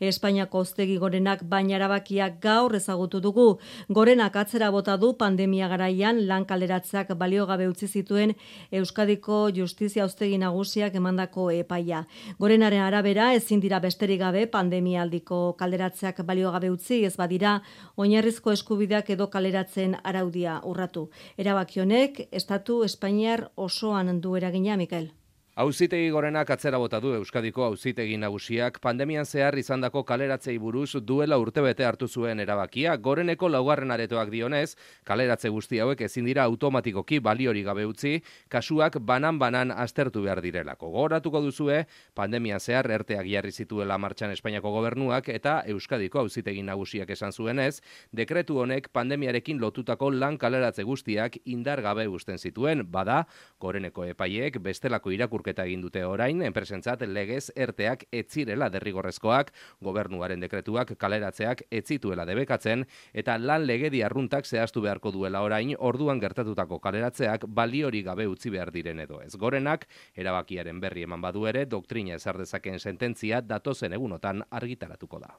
Espainiako 0.00 0.62
oztegi 0.64 0.96
gorenak 1.02 1.42
baina 1.48 1.76
erabakiak 1.76 2.38
gaur 2.42 2.76
ezagutu 2.76 3.20
dugu. 3.20 3.46
Gorenak 3.88 4.36
atzera 4.36 4.70
bota 4.70 4.96
du 4.96 5.12
pandemia 5.18 5.68
garaian 5.68 6.22
lan 6.28 6.46
kalderatzeak 6.46 7.14
balio 7.18 7.46
gabe 7.46 7.68
utzi 7.68 7.88
zituen 7.88 8.34
Euskadiko 8.70 9.48
Justizia 9.56 10.04
Oztegi 10.04 10.38
Nagusiak 10.38 10.94
emandako 10.94 11.50
epaia. 11.50 12.04
Gorenaren 12.38 12.84
arabera 12.84 13.32
ezin 13.34 13.60
dira 13.60 13.80
besterik 13.80 14.20
gabe 14.20 14.46
pandemia 14.46 15.02
aldiko 15.02 15.56
kalderatzeak 15.58 16.22
balio 16.24 16.52
gabe 16.52 16.70
utzi 16.70 17.02
ez 17.04 17.16
badira 17.16 17.60
oinarrizko 17.96 18.52
eskubideak 18.52 19.10
edo 19.10 19.28
kaleratzen 19.32 19.96
araudia 20.04 20.60
urratu. 20.64 21.08
Era 21.36 21.55
erabaki 21.56 22.28
estatu 22.32 22.82
Espainiar 22.84 23.50
osoan 23.56 24.20
du 24.20 24.36
eragina 24.36 24.76
Mikel. 24.76 25.08
Auzitegi 25.56 26.10
gorenak 26.12 26.50
atzera 26.52 26.76
bota 26.76 26.98
du 27.00 27.14
Euskadiko 27.16 27.62
auzitegi 27.64 28.18
nagusiak 28.20 28.74
pandemian 28.84 29.24
zehar 29.24 29.56
izandako 29.56 30.02
kaleratzei 30.04 30.58
buruz 30.60 30.98
duela 31.00 31.38
urtebete 31.40 31.86
hartu 31.88 32.08
zuen 32.12 32.42
erabakia. 32.44 32.98
Goreneko 33.00 33.48
laugarren 33.48 33.94
aretoak 33.94 34.28
dionez, 34.28 34.76
kaleratze 35.08 35.48
guzti 35.48 35.80
hauek 35.80 36.02
ezin 36.04 36.28
dira 36.28 36.44
automatikoki 36.44 37.22
baliori 37.24 37.62
gabe 37.64 37.86
utzi, 37.88 38.18
kasuak 38.52 38.98
banan-banan 39.00 39.72
aztertu 39.72 40.26
behar 40.26 40.42
direlako. 40.44 40.90
Goratuko 40.92 41.40
duzue, 41.46 41.86
pandemian 42.12 42.60
zehar 42.60 42.90
erteak 42.92 43.24
jarri 43.24 43.50
zituela 43.50 43.96
martxan 43.96 44.36
Espainiako 44.36 44.74
gobernuak 44.76 45.32
eta 45.32 45.62
Euskadiko 45.72 46.20
auzitegi 46.26 46.66
nagusiak 46.68 47.14
esan 47.16 47.32
zuenez, 47.32 47.80
dekretu 48.12 48.60
honek 48.60 48.90
pandemiarekin 48.92 49.64
lotutako 49.64 50.12
lan 50.12 50.36
kaleratze 50.36 50.84
guztiak 50.84 51.40
indar 51.46 51.80
gabe 51.80 52.06
usten 52.12 52.36
zituen, 52.36 52.84
bada, 52.84 53.22
goreneko 53.58 54.04
epaiek 54.12 54.60
bestelako 54.60 55.16
irakur 55.16 55.45
irakurketa 55.46 55.66
egin 55.66 55.82
dute 55.82 56.04
orain, 56.04 56.42
enpresentzat 56.42 57.02
legez 57.06 57.50
erteak 57.54 58.06
etzirela 58.12 58.68
derrigorrezkoak, 58.70 59.52
gobernuaren 59.80 60.40
dekretuak 60.40 60.96
kaleratzeak 60.98 61.62
etzituela 61.70 62.26
debekatzen, 62.26 62.84
eta 63.14 63.38
lan 63.38 63.66
legedi 63.66 64.02
arruntak 64.02 64.46
zehaztu 64.46 64.82
beharko 64.82 65.12
duela 65.12 65.42
orain, 65.42 65.74
orduan 65.78 66.20
gertatutako 66.20 66.80
kaleratzeak 66.80 67.46
baliori 67.46 68.02
gabe 68.02 68.26
utzi 68.26 68.50
behar 68.50 68.72
diren 68.72 69.00
edo 69.00 69.20
ez. 69.22 69.34
Gorenak, 69.36 69.86
erabakiaren 70.16 70.80
berri 70.80 71.02
eman 71.06 71.20
badu 71.20 71.46
ere, 71.46 71.66
doktrina 71.66 72.16
ezardezaken 72.16 72.78
sententzia 72.80 73.40
datozen 73.40 73.92
egunotan 73.92 74.42
argitaratuko 74.50 75.20
da. 75.20 75.36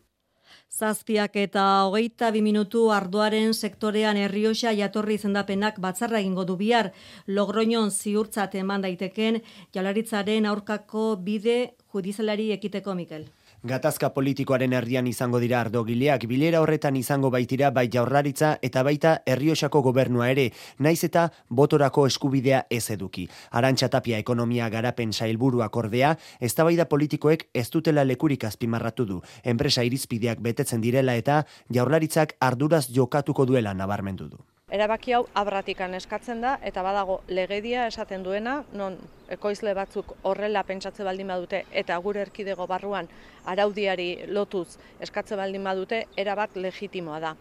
Zazpiak 0.69 1.35
eta 1.39 1.63
hogeita 1.87 2.29
bi 2.35 2.41
minutu 2.43 2.81
arduaren 2.91 3.53
sektorean 3.53 4.17
herrioxa 4.19 4.73
jatorri 4.75 5.15
izendapenak 5.19 5.79
batzarra 5.79 6.19
egingo 6.19 6.43
du 6.49 6.57
bihar 6.59 6.91
logroñon 7.39 7.89
ziurtzat 7.91 8.55
eman 8.61 8.83
daiteken 8.83 9.41
jalaritzaren 9.73 10.45
aurkako 10.45 11.15
bide 11.29 11.57
judizalari 11.93 12.51
ekiteko 12.51 12.95
Mikel. 12.95 13.25
Gatazka 13.65 14.11
politikoaren 14.13 14.73
herrian 14.77 15.07
izango 15.09 15.39
dira 15.41 15.57
ardogileak, 15.63 16.27
bilera 16.29 16.59
horretan 16.61 16.95
izango 16.95 17.31
baitira 17.33 17.71
bai 17.73 17.87
jaurlaritza 17.89 18.51
eta 18.61 18.83
baita 18.85 19.13
herriosako 19.25 19.81
gobernua 19.81 20.27
ere, 20.29 20.51
naiz 20.77 21.03
eta 21.07 21.23
botorako 21.49 22.05
eskubidea 22.05 22.59
ez 22.69 22.83
eduki. 22.93 23.25
Arantxa 23.51 23.89
tapia 23.89 24.19
ekonomia 24.21 24.69
garapen 24.69 25.11
sailburuak 25.11 25.75
ordea, 25.75 26.11
eztabaida 26.39 26.85
politikoek 26.85 27.47
ez 27.53 27.69
dutela 27.73 28.03
lekurik 28.05 28.45
azpimarratu 28.45 29.05
du. 29.05 29.21
Enpresa 29.43 29.81
irizpideak 29.83 30.37
betetzen 30.39 30.81
direla 30.81 31.17
eta 31.17 31.41
jaurlaritzak 31.73 32.37
arduraz 32.39 32.85
jokatuko 32.93 33.45
duela 33.49 33.73
nabarmendu 33.73 34.29
du. 34.29 34.37
Erabaki 34.67 35.13
hau 35.15 35.21
abratikan 35.39 35.93
eskatzen 35.95 36.41
da 36.43 36.57
eta 36.69 36.81
badago 36.83 37.21
legedia 37.31 37.85
esaten 37.87 38.25
duena, 38.25 38.55
non 38.75 38.97
ekoizle 39.31 39.71
batzuk 39.77 40.11
horrela 40.27 40.65
pentsatze 40.67 41.05
baldin 41.07 41.31
badute 41.31 41.61
eta 41.81 41.95
gure 42.03 42.19
erkidego 42.25 42.67
barruan 42.67 43.07
araudiari 43.45 44.09
lotuz 44.27 44.75
eskatze 44.99 45.39
baldin 45.39 45.63
badute, 45.63 46.01
erabat 46.17 46.59
legitimoa 46.59 47.21
da. 47.23 47.33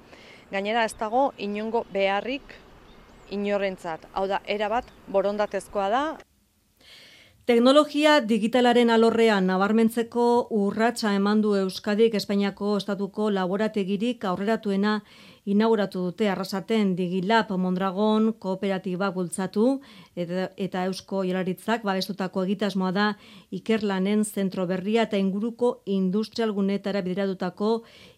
Gainera 0.53 0.87
ez 0.87 0.95
dago 0.95 1.33
inongo 1.37 1.83
beharrik 1.91 2.55
inorentzat. 3.35 4.07
Hau 4.15 4.29
da, 4.31 4.39
erabat 4.47 4.95
borondatezkoa 5.11 5.91
da. 5.91 6.07
Teknologia 7.47 8.21
digitalaren 8.23 8.91
alorrean 8.91 9.47
nabarmentzeko 9.47 10.47
urratsa 10.51 11.13
eman 11.15 11.43
du 11.43 11.57
Euskadik 11.59 12.15
Espainiako 12.19 12.77
estatuko 12.79 13.31
laborategirik 13.31 14.25
aurreratuena 14.25 15.01
inauguratu 15.47 16.03
dute 16.09 16.29
arrasaten 16.29 16.95
digilap 16.99 17.53
Mondragon 17.55 18.33
kooperatiba 18.43 19.13
bultzatu 19.15 19.67
eta, 20.19 20.49
eta 20.57 20.85
Eusko 20.91 21.23
Jolaritzak 21.25 21.87
babestutako 21.87 22.43
egitasmoa 22.49 22.91
da 22.93 23.07
ikerlanen 23.55 24.25
zentro 24.25 24.67
berria 24.67 25.07
eta 25.07 25.21
inguruko 25.23 25.83
industrial 25.87 26.53
gunetara 26.57 27.05
bideratutako 27.07 27.71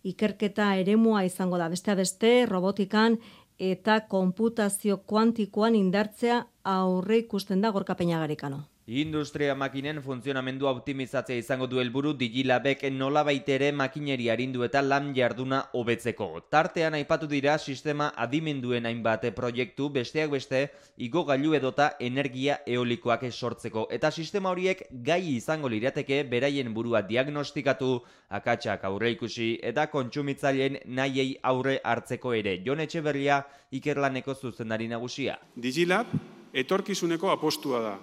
ikerketa 0.08 0.72
eremua 0.80 1.24
izango 1.28 1.60
da. 1.60 1.68
Beste 1.68 1.94
beste 1.94 2.32
robotikan 2.46 3.20
eta 3.58 4.00
konputazio 4.08 5.02
kuantikoan 5.04 5.74
indartzea 5.74 6.42
aurre 6.64 7.22
ikusten 7.26 7.60
da 7.60 7.70
gorkapeina 7.74 8.20
garikano. 8.24 8.64
Industria 8.88 9.54
makinen 9.54 9.98
funtzionamendua 10.00 10.70
optimizatzea 10.72 11.36
izango 11.36 11.66
du 11.68 11.76
helburu 11.76 12.14
digilabek 12.16 12.86
nola 12.88 13.20
baitere 13.28 13.68
makineri 13.76 14.30
harindu 14.32 14.64
eta 14.64 14.80
lan 14.80 15.10
jarduna 15.12 15.58
hobetzeko. 15.76 16.28
Tartean 16.48 16.96
aipatu 16.96 17.28
dira 17.28 17.58
sistema 17.58 18.06
adimenduen 18.16 18.88
hainbat 18.88 19.28
proiektu 19.36 19.90
besteak 19.92 20.32
beste 20.32 20.62
igo 20.96 21.26
gailu 21.28 21.52
edota 21.52 21.90
energia 22.00 22.62
eolikoak 22.64 23.28
sortzeko. 23.30 23.86
Eta 23.92 24.10
sistema 24.10 24.48
horiek 24.48 24.86
gai 25.04 25.36
izango 25.36 25.68
lirateke 25.68 26.24
beraien 26.24 26.72
burua 26.72 27.02
diagnostikatu, 27.02 28.02
akatsak 28.30 28.84
aurre 28.84 29.10
ikusi 29.10 29.58
eta 29.62 29.90
kontsumitzaileen 29.92 30.80
nahiei 30.86 31.34
aurre 31.42 31.80
hartzeko 31.84 32.32
ere. 32.32 32.62
Jon 32.64 32.80
Etxeberria 32.80 33.42
ikerlaneko 33.70 34.32
zuzendari 34.34 34.88
nagusia. 34.88 35.36
Digilab 35.56 36.06
etorkizuneko 36.54 37.28
apostua 37.36 37.82
da 37.82 37.98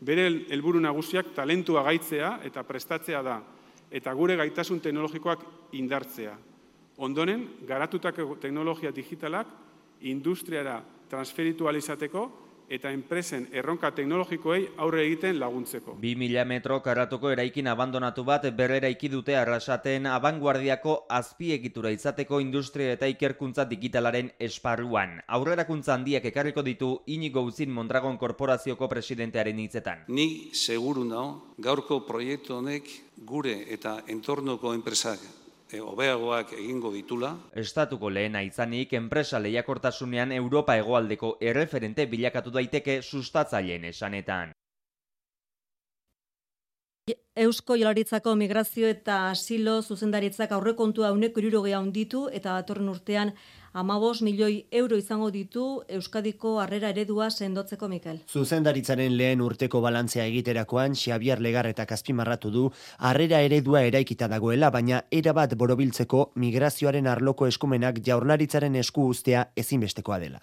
bere 0.00 0.26
helburu 0.50 0.80
nagusiak 0.80 1.32
talentua 1.34 1.82
gaitzea 1.86 2.38
eta 2.46 2.62
prestatzea 2.66 3.22
da, 3.22 3.38
eta 3.90 4.12
gure 4.14 4.36
gaitasun 4.36 4.80
teknologikoak 4.80 5.44
indartzea. 5.78 6.36
Ondonen, 6.98 7.44
garatutako 7.66 8.36
teknologia 8.42 8.90
digitalak 8.90 9.50
industriara 10.10 10.80
transferitualizateko 11.10 12.24
eta 12.68 12.90
enpresen 12.92 13.48
erronka 13.52 13.90
teknologikoei 13.96 14.68
aurre 14.76 15.04
egiten 15.06 15.38
laguntzeko. 15.40 15.96
2000 16.02 16.44
metro 16.48 16.80
karatuko 16.84 17.30
eraikin 17.32 17.66
abandonatu 17.72 18.24
bat 18.24 18.44
berrera 18.56 18.88
dute 19.10 19.36
arrasaten 19.36 20.06
abanguardiako 20.06 21.06
azpiegitura 21.08 21.90
izateko 21.90 22.40
industria 22.40 22.92
eta 22.92 23.06
ikerkuntza 23.06 23.64
digitalaren 23.64 24.32
esparruan. 24.38 25.22
Aurrerakuntza 25.26 25.94
handiak 25.94 26.24
ekarriko 26.24 26.62
ditu 26.62 27.02
inigo 27.06 27.42
uzin 27.42 27.70
Mondragon 27.70 28.18
Korporazioko 28.18 28.88
presidentearen 28.88 29.58
hitzetan. 29.58 30.04
Ni 30.08 30.50
seguru 30.52 31.04
nao, 31.04 31.54
gaurko 31.58 32.04
proiektu 32.06 32.56
honek 32.56 32.88
gure 33.24 33.64
eta 33.72 34.02
entornoko 34.08 34.74
enpresak 34.74 35.37
e, 35.72 35.80
obeagoak 35.80 36.52
egingo 36.58 36.92
ditula. 36.92 37.34
Estatuko 37.52 38.10
lehena 38.10 38.42
izanik 38.42 38.92
enpresa 38.98 39.40
lehiakortasunean 39.42 40.32
Europa 40.32 40.76
hegoaldeko 40.76 41.36
erreferente 41.40 42.06
bilakatu 42.06 42.54
daiteke 42.54 43.00
sustatzaileen 43.02 43.84
esanetan. 43.92 44.54
Eusko 47.38 47.76
Jolaritzako 47.78 48.34
migrazio 48.34 48.88
eta 48.90 49.18
asilo 49.30 49.78
zuzendaritzak 49.82 50.50
aurrekontua 50.56 51.12
uneko 51.14 51.40
irurogea 51.40 51.78
onditu 51.80 52.26
eta 52.34 52.56
datorren 52.58 52.90
urtean 52.92 53.32
amabos 53.72 54.22
milioi 54.22 54.66
euro 54.70 54.96
izango 54.96 55.30
ditu 55.30 55.82
Euskadiko 55.88 56.58
harrera 56.60 56.90
eredua 56.90 57.30
sendotzeko 57.30 57.88
Mikel. 57.88 58.20
Zuzendaritzaren 58.28 59.16
lehen 59.16 59.40
urteko 59.40 59.80
balantzea 59.80 60.26
egiterakoan 60.26 60.94
Xabier 60.94 61.40
Legar 61.40 61.66
eta 61.66 61.86
Kaspimarratu 61.86 62.50
du 62.50 62.66
harrera 62.98 63.40
eredua 63.40 63.82
eraikita 63.82 64.28
dagoela, 64.28 64.70
baina 64.70 65.02
erabat 65.10 65.54
borobiltzeko 65.54 66.32
migrazioaren 66.34 67.06
arloko 67.06 67.46
eskumenak 67.46 68.02
jaurnaritzaren 68.04 68.76
esku 68.76 69.08
ustea 69.08 69.48
ezinbestekoa 69.56 70.18
dela. 70.18 70.40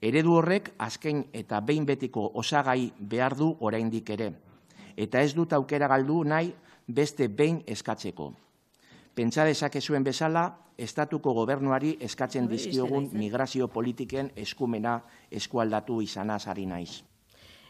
Eredu 0.00 0.34
horrek 0.36 0.74
azken 0.78 1.26
eta 1.32 1.60
behin 1.60 1.86
betiko 1.86 2.30
osagai 2.34 2.92
behar 2.98 3.36
du 3.36 3.54
oraindik 3.60 4.10
ere 4.10 4.32
eta 4.96 5.22
ez 5.22 5.34
dut 5.34 5.52
aukera 5.52 5.88
galdu 5.88 6.22
nahi 6.24 6.52
beste 6.86 7.28
behin 7.28 7.62
eskatzeko. 7.66 8.32
Pentsa 9.14 9.44
dezakezuen 9.46 10.04
bezala, 10.04 10.44
estatuko 10.78 11.32
gobernuari 11.34 11.96
eskatzen 12.02 12.48
dizkiogun 12.50 13.10
migrazio 13.14 13.68
politiken 13.68 14.30
eskumena 14.36 15.00
eskualdatu 15.30 16.00
izanaz 16.02 16.46
ari 16.50 16.66
naiz. 16.66 17.02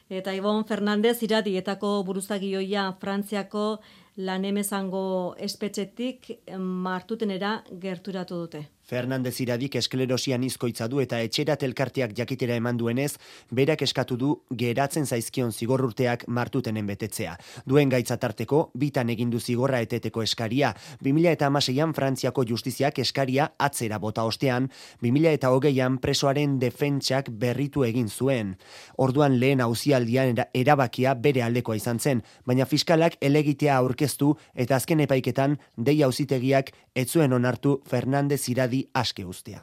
Eta 0.08 0.32
Ibon 0.36 0.64
Fernandez 0.68 1.22
iradietako 1.22 2.02
buruzagioia 2.04 2.90
Frantziako 3.00 3.80
lanemezango 4.16 5.34
espetxetik 5.38 6.30
martutenera 6.58 7.58
gerturatu 7.80 8.40
dute. 8.44 8.66
Fernandez 8.84 9.38
iradik 9.40 9.78
esklerosian 9.80 10.42
izkoitza 10.44 10.86
du 10.92 10.98
eta 11.00 11.16
etxerat 11.24 11.62
elkarteak 11.64 12.10
jakitera 12.18 12.58
eman 12.60 12.76
duenez, 12.76 13.14
berak 13.50 13.80
eskatu 13.86 14.18
du 14.20 14.32
geratzen 14.52 15.06
zaizkion 15.06 15.52
zigorrurteak 15.52 16.26
martutenen 16.28 16.86
betetzea. 16.86 17.38
Duen 17.64 17.88
gaitzatarteko, 17.88 18.58
bitan 18.76 19.08
egindu 19.14 19.40
zigorra 19.40 19.80
eteteko 19.86 20.22
eskaria. 20.22 20.74
2000 21.00 21.32
eta 21.32 21.48
amaseian 21.48 21.94
Frantziako 21.96 22.44
justiziak 22.50 22.98
eskaria 23.00 23.48
atzera 23.58 23.98
bota 23.98 24.26
ostean, 24.28 24.68
2000 25.00 25.32
eta 25.38 25.52
hogeian 25.54 25.96
presoaren 25.98 26.58
defentsak 26.60 27.30
berritu 27.30 27.86
egin 27.88 28.12
zuen. 28.12 28.52
Orduan 28.98 29.38
lehen 29.40 29.64
hauzialdian 29.64 30.44
erabakia 30.52 31.14
bere 31.14 31.42
aldekoa 31.42 31.80
izan 31.80 31.98
zen, 31.98 32.22
baina 32.44 32.68
fiskalak 32.68 33.16
elegitea 33.24 33.78
aurkeztu 33.78 34.34
eta 34.54 34.76
azken 34.76 35.00
epaiketan 35.06 35.56
dei 35.76 36.02
hauzitegiak 36.02 36.74
etzuen 36.94 37.32
onartu 37.32 37.78
Fernandez 37.88 38.42
iradi 38.52 38.73
adi 38.74 38.88
aske 38.94 39.24
ustea. 39.24 39.62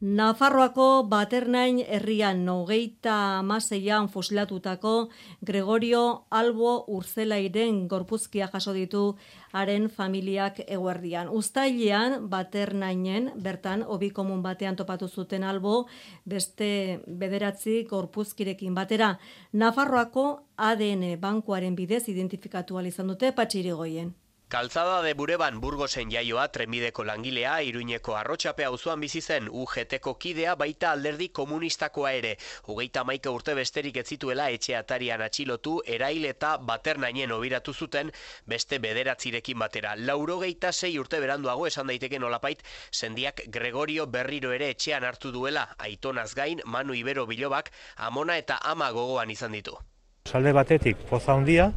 Nafarroako 0.00 1.06
baternain 1.08 1.78
herrian 1.88 2.42
nogeita 2.44 3.38
amaseian 3.38 4.10
fosilatutako 4.12 5.08
Gregorio 5.40 6.26
Albo 6.30 6.84
Urzelairen 6.86 7.78
gorpuzkia 7.88 8.48
jaso 8.52 8.74
ditu 8.76 9.16
haren 9.52 9.88
familiak 9.88 10.60
eguerdian. 10.66 11.30
Uztailean 11.32 12.28
baternainen 12.28 13.30
bertan 13.40 13.86
obi 13.88 14.10
komun 14.10 14.42
batean 14.42 14.76
topatu 14.76 15.08
zuten 15.08 15.42
Albo 15.42 15.86
beste 16.28 17.00
bederatzi 17.08 17.86
gorpuzkirekin 17.88 18.74
batera. 18.74 19.14
Nafarroako 19.52 20.26
ADN 20.58 21.16
bankuaren 21.20 21.74
bidez 21.74 22.04
identifikatu 22.08 22.78
izan 22.84 23.08
dute 23.08 23.32
patxirigoien. 23.32 24.14
Kalzada 24.48 25.02
de 25.02 25.12
Bureban 25.14 25.60
Burgosen 25.60 26.08
jaioa 26.08 26.44
trenbideko 26.54 27.02
langilea 27.02 27.56
Iruñeko 27.66 28.12
arrotxape 28.14 28.62
auzoan 28.64 29.00
bizi 29.02 29.20
zen 29.20 29.48
UGTko 29.50 30.12
kidea 30.22 30.54
baita 30.54 30.92
alderdi 30.92 31.28
komunistakoa 31.34 32.12
ere. 32.14 32.36
Hogeita 32.62 33.02
maika 33.02 33.32
urte 33.34 33.56
besterik 33.58 33.96
ez 33.96 34.04
zituela 34.06 34.46
etxe 34.54 34.76
atarian 34.78 35.24
atxilotu 35.26 35.80
erail 35.96 36.28
eta 36.30 36.52
baternainen 36.58 37.34
obiratu 37.34 37.74
zuten 37.74 38.12
beste 38.46 38.78
bederatzirekin 38.78 39.58
batera. 39.58 39.96
Laurogeita 39.96 40.70
sei 40.72 40.92
urte 40.98 41.18
beranduago 41.18 41.66
esan 41.66 41.90
daiteke 41.90 42.22
nolapait 42.22 42.62
sendiak 42.92 43.42
Gregorio 43.58 44.06
Berriro 44.06 44.52
ere 44.52 44.70
etxean 44.76 45.02
hartu 45.02 45.34
duela 45.34 45.72
aitonaz 45.78 46.34
gain 46.36 46.62
Manu 46.64 46.94
Ibero 46.94 47.26
Bilobak 47.26 47.72
amona 47.96 48.38
eta 48.38 48.60
ama 48.62 48.92
gogoan 48.92 49.30
izan 49.30 49.58
ditu. 49.58 49.74
Salde 50.26 50.52
batetik 50.52 51.02
poza 51.10 51.34
handia, 51.34 51.72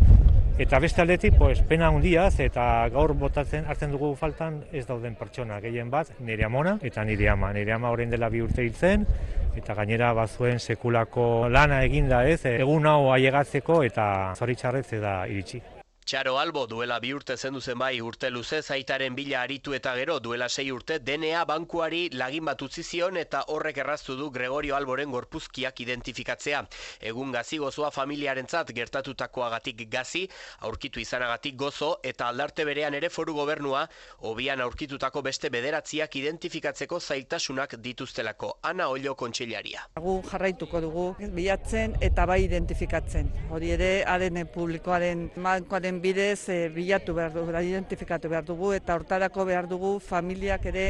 Eta 0.59 0.77
beste 0.83 0.99
aldetik, 0.99 1.37
pues, 1.39 1.61
pena 1.63 1.87
handiaz 1.87 2.41
eta 2.43 2.63
gaur 2.91 3.13
botatzen 3.15 3.63
hartzen 3.71 3.93
dugu 3.95 4.09
faltan 4.19 4.57
ez 4.75 4.83
dauden 4.89 5.15
pertsona 5.15 5.61
gehien 5.63 5.87
bat, 5.89 6.11
nire 6.19 6.43
amona 6.49 6.75
eta 6.83 7.05
nire 7.07 7.29
ama. 7.31 7.53
Nire 7.55 7.77
ama 7.77 7.93
orain 7.95 8.11
dela 8.11 8.27
bi 8.27 8.43
urte 8.43 8.67
hiltzen 8.67 9.07
eta 9.55 9.79
gainera 9.79 10.11
bazuen 10.13 10.59
sekulako 10.59 11.47
lana 11.47 11.79
eginda 11.87 12.25
ez, 12.27 12.41
egun 12.43 12.91
hau 12.91 13.13
aiegatzeko 13.15 13.83
eta 13.87 14.05
zoritxarrez 14.35 14.89
da 14.99 15.21
iritsi. 15.31 15.78
Txaro 16.09 16.39
Albo 16.41 16.63
duela 16.65 16.95
bi 16.97 17.11
urte 17.13 17.35
zendu 17.37 17.59
zen 17.61 17.77
bai 17.77 17.99
urte 18.01 18.31
luze 18.33 18.63
zaitaren 18.63 19.13
bila 19.13 19.43
aritu 19.43 19.75
eta 19.77 19.91
gero 19.93 20.15
duela 20.19 20.47
sei 20.49 20.71
urte 20.73 20.95
DNA 20.97 21.43
bankuari 21.45 21.99
lagin 22.17 22.47
bat 22.49 22.63
utzi 22.65 22.81
zion 22.81 23.19
eta 23.21 23.43
horrek 23.53 23.77
erraztu 23.83 24.15
du 24.17 24.31
Gregorio 24.31 24.75
Alboren 24.75 25.11
gorpuzkiak 25.13 25.81
identifikatzea. 25.85 26.63
Egun 27.11 27.29
gazi 27.31 27.59
gozoa 27.61 27.91
familiarentzat 27.91 28.71
gertatutakoagatik 28.73 29.83
gazi, 29.91 30.23
aurkitu 30.61 30.99
izanagatik 30.99 31.55
gozo 31.55 31.91
eta 32.01 32.31
aldarte 32.33 32.65
berean 32.65 32.97
ere 32.97 33.13
foru 33.13 33.37
gobernua 33.37 33.85
hobian 34.31 34.65
aurkitutako 34.65 35.21
beste 35.29 35.53
bederatziak 35.53 36.15
identifikatzeko 36.23 36.99
zailtasunak 36.99 37.77
dituztelako. 37.85 38.55
Ana 38.63 38.89
Ollo 38.89 39.13
kontxellaria. 39.13 39.85
Gu 40.01 40.17
jarraituko 40.31 40.81
dugu 40.87 41.07
bilatzen 41.37 41.95
eta 42.01 42.25
bai 42.25 42.41
identifikatzen. 42.47 43.29
Hori 43.51 43.77
ere 43.77 43.93
ADN 44.17 44.47
publikoaren 44.57 45.27
bankoaren 45.37 45.98
bidez 46.01 46.49
e, 46.49 46.69
bilatu 46.69 47.13
behar 47.13 47.33
dugu, 47.33 47.51
identifikatu 47.51 48.29
behar 48.29 48.45
dugu 48.45 48.73
eta 48.73 48.95
hortarako 48.95 49.45
behar 49.45 49.67
dugu 49.67 49.99
familiak 49.99 50.65
ere 50.65 50.85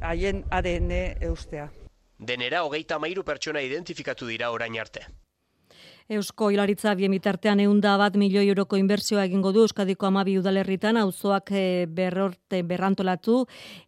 haien 0.00 0.44
ADN 0.50 0.90
eustea. 1.30 1.70
Denera 2.18 2.64
hogeita 2.64 2.98
mairu 2.98 3.24
pertsona 3.24 3.60
identifikatu 3.60 4.26
dira 4.26 4.50
orain 4.50 4.78
arte. 4.80 5.04
Eusko 6.08 6.52
Hilaritza 6.54 6.92
bien 6.94 7.10
bitartean 7.10 7.58
eunda 7.58 7.96
bat 7.98 8.14
milioi 8.14 8.44
euroko 8.46 8.78
inbertsioa 8.78 9.24
egingo 9.26 9.50
du 9.50 9.64
Euskadiko 9.66 10.06
amabi 10.06 10.36
udalerritan 10.38 11.00
auzoak 11.00 11.50
eh, 11.50 11.86
berrorte 11.90 12.60
berrantolatu 12.62 13.40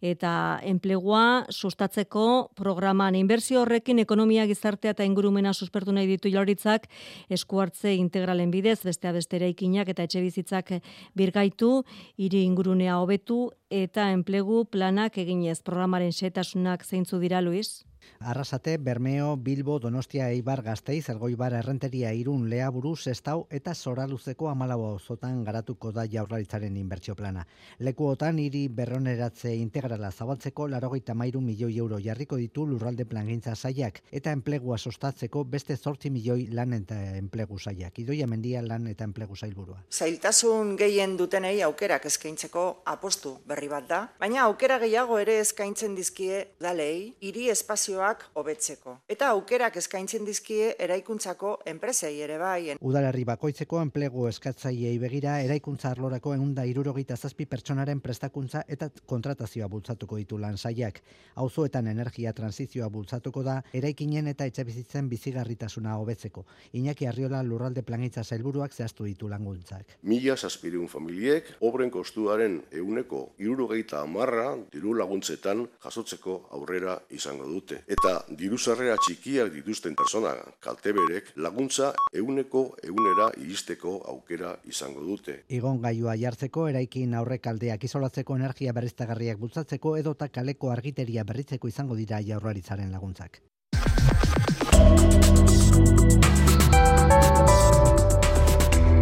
eta 0.03 0.33
enplegua 0.67 1.47
sustatzeko 1.49 2.25
programan 2.59 3.15
inbertsio 3.15 3.61
horrekin 3.63 4.03
ekonomia 4.03 4.49
gizartea 4.51 4.97
eta 4.97 5.07
ingurumena 5.07 5.53
suspertu 5.55 5.95
nahi 5.95 6.11
ditu 6.11 6.27
Hilaritzak 6.27 6.89
eskuartze 7.31 7.95
integralen 7.95 8.51
bidez 8.51 8.81
bestea 8.83 9.15
bestera 9.15 9.47
ikinak 9.47 9.95
eta 9.95 10.03
etxe 10.03 10.25
bizitzak 10.25 10.73
birgaitu 11.15 11.85
hiri 12.17 12.43
ingurunea 12.49 12.99
hobetu 12.99 13.45
eta 13.71 14.11
enplegu 14.11 14.65
planak 14.65 15.23
eginez 15.23 15.61
programaren 15.63 16.11
setasunak 16.11 16.83
zeintzu 16.83 17.23
dira, 17.23 17.41
Luis? 17.41 17.85
Arrasate, 18.21 18.79
Bermeo, 18.79 19.37
Bilbo, 19.37 19.79
Donostia, 19.79 20.31
Eibar, 20.31 20.63
Gasteiz, 20.63 21.09
Elgoibar, 21.09 21.53
Errenteria, 21.55 22.13
Irun, 22.13 22.49
Leaburu, 22.51 22.97
Sestau 22.97 23.47
eta 23.51 23.75
Zoraluzeko 23.75 24.49
amalabo 24.51 24.99
zotan 24.99 25.45
garatuko 25.45 25.93
da 25.93 26.05
jaurlaritzaren 26.11 26.77
inbertsio 26.77 27.15
plana. 27.17 27.47
Lekuotan 27.79 28.39
hiri 28.39 28.67
berroneratze 28.69 29.55
integrala 29.57 30.11
zabaltzeko 30.11 30.69
larogeita 30.69 31.15
mairu 31.15 31.41
milioi 31.41 31.79
euro 31.79 31.99
jarriko 32.03 32.37
ditu 32.37 32.67
lurralde 32.67 33.05
plangintza 33.05 33.55
saiak 33.55 34.03
eta 34.11 34.33
enplegua 34.33 34.79
sostatzeko 34.79 35.45
beste 35.45 35.77
zortzi 35.77 36.11
milioi 36.11 36.49
lan 36.53 36.73
eta 36.81 36.99
enplegu 37.17 37.59
saiak. 37.59 37.99
Idoia 37.99 38.27
mendia 38.27 38.63
lan 38.63 38.87
eta 38.91 39.05
enplegu 39.05 39.37
sailburua. 39.37 39.83
Zailtasun 39.91 40.77
gehien 40.77 41.17
dutenei 41.19 41.63
aukerak 41.63 42.07
eskaintzeko 42.11 42.67
apostu 42.87 43.39
berri 43.47 43.69
bat 43.69 43.89
da, 43.89 44.01
baina 44.21 44.45
aukera 44.47 44.79
gehiago 44.83 45.19
ere 45.19 45.39
eskaintzen 45.41 45.95
dizkie 45.99 46.45
dalei 46.61 47.15
hiri 47.21 47.49
espazioa 47.99 48.31
hobetzeko. 48.39 48.97
Eta 49.09 49.29
aukerak 49.35 49.77
eskaintzen 49.77 50.25
dizkie 50.27 50.75
eraikuntzako 50.79 51.59
enpresei 51.67 52.21
ere 52.23 52.39
bai. 52.39 52.77
Udalerri 52.81 53.25
bakoitzeko 53.25 53.81
enplegu 53.83 54.27
eskatzaileei 54.29 54.99
begira 54.99 55.39
eraikuntza 55.43 55.91
arlorako 55.91 56.35
eunda 56.35 56.65
irurogeita 56.65 57.17
zazpi 57.17 57.47
pertsonaren 57.47 58.01
prestakuntza 58.01 58.63
eta 58.69 58.91
kontratazioa 59.07 59.69
bultzatuko 59.69 60.17
ditu 60.17 60.39
lan 60.39 60.59
saiak. 60.59 61.01
Auzoetan 61.37 61.87
energia 61.87 62.33
transizioa 62.33 62.89
bultzatuko 62.89 63.43
da 63.43 63.63
eraikinen 63.73 64.29
eta 64.29 64.47
etxebizitzen 64.47 65.09
bizigarritasuna 65.09 65.97
hobetzeko. 65.99 66.45
Iñaki 66.73 67.07
Arriola 67.07 67.43
lurralde 67.43 67.83
planitza 67.83 68.25
zailburuak 68.25 68.73
zehaztu 68.73 69.05
ditu 69.05 69.29
languntzak. 69.29 69.99
Mila 70.03 70.37
zazpirun 70.37 70.89
familiek 70.89 71.55
obren 71.61 71.91
kostuaren 71.91 72.63
euneko 72.71 73.33
irurogeita 73.39 74.03
amarra 74.03 74.57
diru 74.73 74.95
laguntzetan 74.95 75.67
jasotzeko 75.83 76.41
aurrera 76.53 76.99
izango 77.11 77.47
dute 77.49 77.83
eta 77.89 78.13
diru 78.37 78.59
sarrera 78.59 78.97
txikiak 79.01 79.51
dituzten 79.55 79.97
persona 79.97 80.35
kalteberek 80.65 81.33
laguntza 81.41 81.93
euneko 82.13 82.65
eunera 82.85 83.31
iristeko 83.41 83.95
aukera 84.13 84.55
izango 84.69 85.05
dute. 85.05 85.43
Igon 85.49 85.81
gaiua 85.83 86.17
jartzeko, 86.21 86.69
eraikin 86.69 87.15
aurrekaldeak 87.19 87.89
izolatzeko 87.89 88.37
energia 88.37 88.75
berriztagarriak 88.77 89.41
bultzatzeko 89.41 89.97
edota 89.97 90.29
kaleko 90.29 90.73
argiteria 90.75 91.25
berritzeko 91.25 91.69
izango 91.69 91.97
dira 91.97 92.21
jaurlaritzaren 92.21 92.93
laguntzak. 92.93 93.41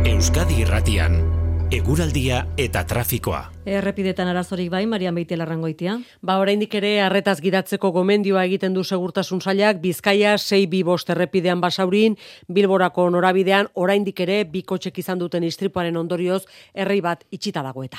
Euskadi 0.07 0.63
Irratian 0.63 1.46
Eguraldia 1.75 2.45
eta 2.63 2.85
trafikoa. 2.87 3.41
Errepidetan 3.67 4.29
arazorik 4.31 4.69
bai, 4.71 4.85
Marian 4.87 5.17
Beite 5.19 5.35
larrangoitia. 5.35 5.97
Ba, 6.23 6.37
oraindik 6.39 6.77
ere 6.79 6.93
arretaz 7.03 7.41
gidatzeko 7.43 7.91
gomendioa 7.91 8.45
egiten 8.47 8.77
du 8.77 8.85
segurtasun 8.85 9.41
sailak, 9.43 9.81
Bizkaia 9.83 10.37
6 10.39 10.69
bi 10.71 10.85
bost 10.87 11.11
errepidean 11.11 11.61
basaurin, 11.61 12.15
Bilborako 12.47 13.09
norabidean 13.11 13.67
oraindik 13.75 14.23
ere 14.23 14.45
bikotxek 14.45 15.01
izan 15.03 15.19
duten 15.19 15.43
istripuaren 15.43 15.99
ondorioz 15.99 16.45
errei 16.73 17.01
bat 17.03 17.27
itxita 17.35 17.67
dago 17.67 17.83
eta. 17.83 17.99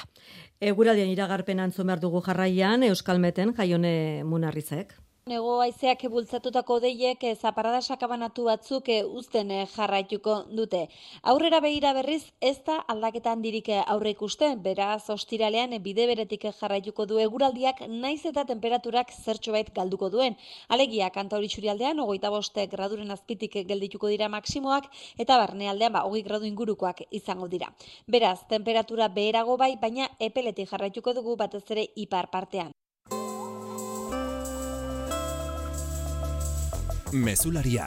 Eguraldian 0.63 1.11
iragarpen 1.11 1.59
antzun 1.59 1.91
behar 1.91 1.99
dugu 1.99 2.23
jarraian, 2.23 2.87
Euskalmeten, 2.87 3.51
jaione 3.59 4.23
munarrizek. 4.23 4.95
Nego 5.27 5.57
aizeak 5.59 6.05
bultzatutako 6.07 6.77
deiek 6.79 7.23
eh, 7.27 7.33
zaparada 7.35 7.81
sakabanatu 7.81 8.45
batzuk 8.47 8.91
eh, 8.93 9.01
uzten 9.21 9.49
eh, 9.51 9.65
jarraituko 9.73 10.35
dute. 10.59 10.79
Aurrera 11.31 11.59
behira 11.65 11.91
berriz 11.97 12.21
ez 12.49 12.53
da 12.69 12.77
aldaketan 12.93 13.43
dirik 13.43 13.67
aurre 13.79 14.13
ikusten, 14.15 14.61
beraz 14.69 15.09
ostiralean 15.17 15.75
bide 15.89 16.05
beretik 16.13 16.47
jarraituko 16.61 17.09
du 17.11 17.19
eguraldiak 17.25 17.83
naiz 18.05 18.21
eta 18.31 18.45
temperaturak 18.53 19.11
zertxo 19.17 19.57
bait 19.57 19.73
galduko 19.81 20.07
duen. 20.15 20.39
Alegia 20.69 21.11
kanta 21.19 21.41
hori 21.41 21.51
txurialdean, 21.51 21.99
ogoita 22.07 22.31
boste 22.31 22.67
graduren 22.77 23.11
azpitik 23.11 23.59
geldituko 23.67 24.07
dira 24.15 24.31
maksimoak, 24.31 24.87
eta 25.19 25.41
barnealdean 25.43 25.97
ba, 25.99 26.07
hogei 26.07 26.23
gradu 26.31 26.47
ingurukoak 26.47 27.03
izango 27.11 27.51
dira. 27.51 27.73
Beraz, 28.07 28.37
temperatura 28.47 29.11
beherago 29.19 29.59
bai, 29.59 29.73
baina 29.75 30.07
epeletik 30.31 30.71
jarraituko 30.71 31.19
dugu 31.19 31.35
batez 31.35 31.65
ere 31.75 31.89
ipar 32.07 32.31
partean. 32.31 32.71
Mesularia, 37.13 37.85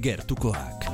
gertukoak. 0.00 0.84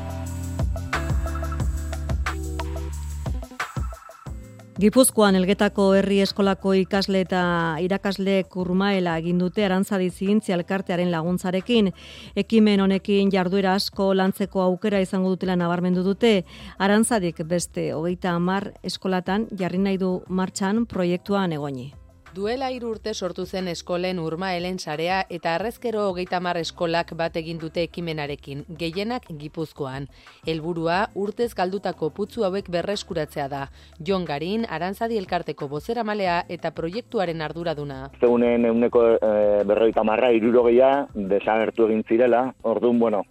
Gipuzkoan 4.81 5.37
elgetako 5.37 5.91
herri 5.99 6.23
eskolako 6.25 6.73
ikasle 6.81 7.21
eta 7.27 7.43
irakasle 7.85 8.39
kurmaela 8.49 9.19
egin 9.21 9.43
dute 9.43 9.67
arantzadi 9.67 10.09
zientzia 10.09 10.57
elkartearen 10.57 11.13
laguntzarekin. 11.13 11.93
Ekimen 12.35 12.81
honekin 12.81 13.29
jarduera 13.29 13.75
asko 13.77 14.15
lantzeko 14.15 14.65
aukera 14.65 15.05
izango 15.05 15.37
dutela 15.37 15.57
nabarmendu 15.61 16.03
dute. 16.03 16.47
Arantzadik 16.79 17.45
beste 17.45 17.91
hogeita 17.93 18.33
hamar 18.41 18.73
eskolatan 18.83 19.51
jarri 19.53 19.85
nahi 19.85 20.01
du 20.01 20.23
martxan 20.29 20.87
proiektuan 20.87 21.53
egoni. 21.53 21.91
Duela 22.31 22.69
hiru 22.71 22.93
urte 22.95 23.11
sortu 23.11 23.43
zen 23.43 23.67
eskolen 23.67 24.21
urmaelen 24.23 24.77
sarea 24.79 25.17
eta 25.37 25.57
arrezkero 25.57 26.05
hogeita 26.07 26.39
mar 26.39 26.59
eskolak 26.61 27.09
bat 27.19 27.35
egin 27.41 27.59
dute 27.59 27.83
ekimenarekin, 27.83 28.61
gehienak 28.83 29.25
gipuzkoan. 29.41 30.05
Helburua 30.47 30.99
urtez 31.19 31.49
galdutako 31.59 32.13
putzu 32.15 32.45
hauek 32.47 32.69
berreskuratzea 32.71 33.49
da. 33.51 33.65
Jon 33.99 34.23
Garin, 34.29 34.63
Arantzadi 34.77 35.19
Elkarteko 35.19 35.67
bozera 35.73 36.05
malea 36.07 36.45
eta 36.49 36.71
proiektuaren 36.77 37.43
arduraduna. 37.43 37.99
Zeunen 38.21 38.69
euneko 38.69 39.03
e, 39.17 39.33
berroita 39.67 40.05
marra 40.07 40.31
irurogeia 40.31 40.93
desagertu 41.33 41.89
egin 41.89 42.05
zirela, 42.07 42.45
orduan, 42.63 43.01
bueno, 43.03 43.25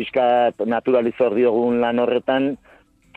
pixkat 0.00 0.64
naturalizor 0.64 1.36
diogun 1.36 1.82
lan 1.84 2.00
horretan, 2.00 2.54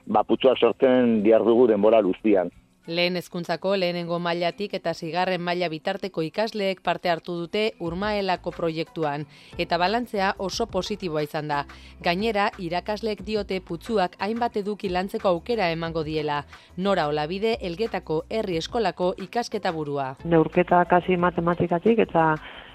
ba, 0.03 0.25
putzuak 0.27 0.59
sortzen 0.59 1.21
diardugu 1.23 1.69
denbora 1.71 2.03
luztian. 2.03 2.51
Lehen 2.87 3.15
hezkuntzako 3.15 3.77
lehenengo 3.79 4.17
mailatik 4.19 4.73
eta 4.75 4.91
zigarren 4.93 5.39
maila 5.41 5.69
bitarteko 5.71 6.21
ikasleek 6.27 6.81
parte 6.83 7.09
hartu 7.09 7.37
dute 7.39 7.61
urmaelako 7.79 8.51
proiektuan, 8.51 9.23
eta 9.57 9.77
balantzea 9.79 10.33
oso 10.37 10.67
positiboa 10.67 11.23
izan 11.23 11.47
da. 11.47 11.61
Gainera, 12.03 12.49
irakasleek 12.59 13.23
diote 13.23 13.61
putzuak 13.63 14.17
hainbat 14.19 14.57
eduki 14.59 14.91
lantzeko 14.91 15.31
aukera 15.31 15.69
emango 15.71 16.03
diela. 16.03 16.41
Nora 16.75 17.07
olabide, 17.07 17.55
elgetako 17.61 18.25
herri 18.29 18.59
eskolako 18.59 19.13
ikasketa 19.17 19.71
burua. 19.71 20.17
Neurketa 20.25 20.83
kasi 20.83 21.15
matematikatik 21.15 22.03
eta 22.03 22.33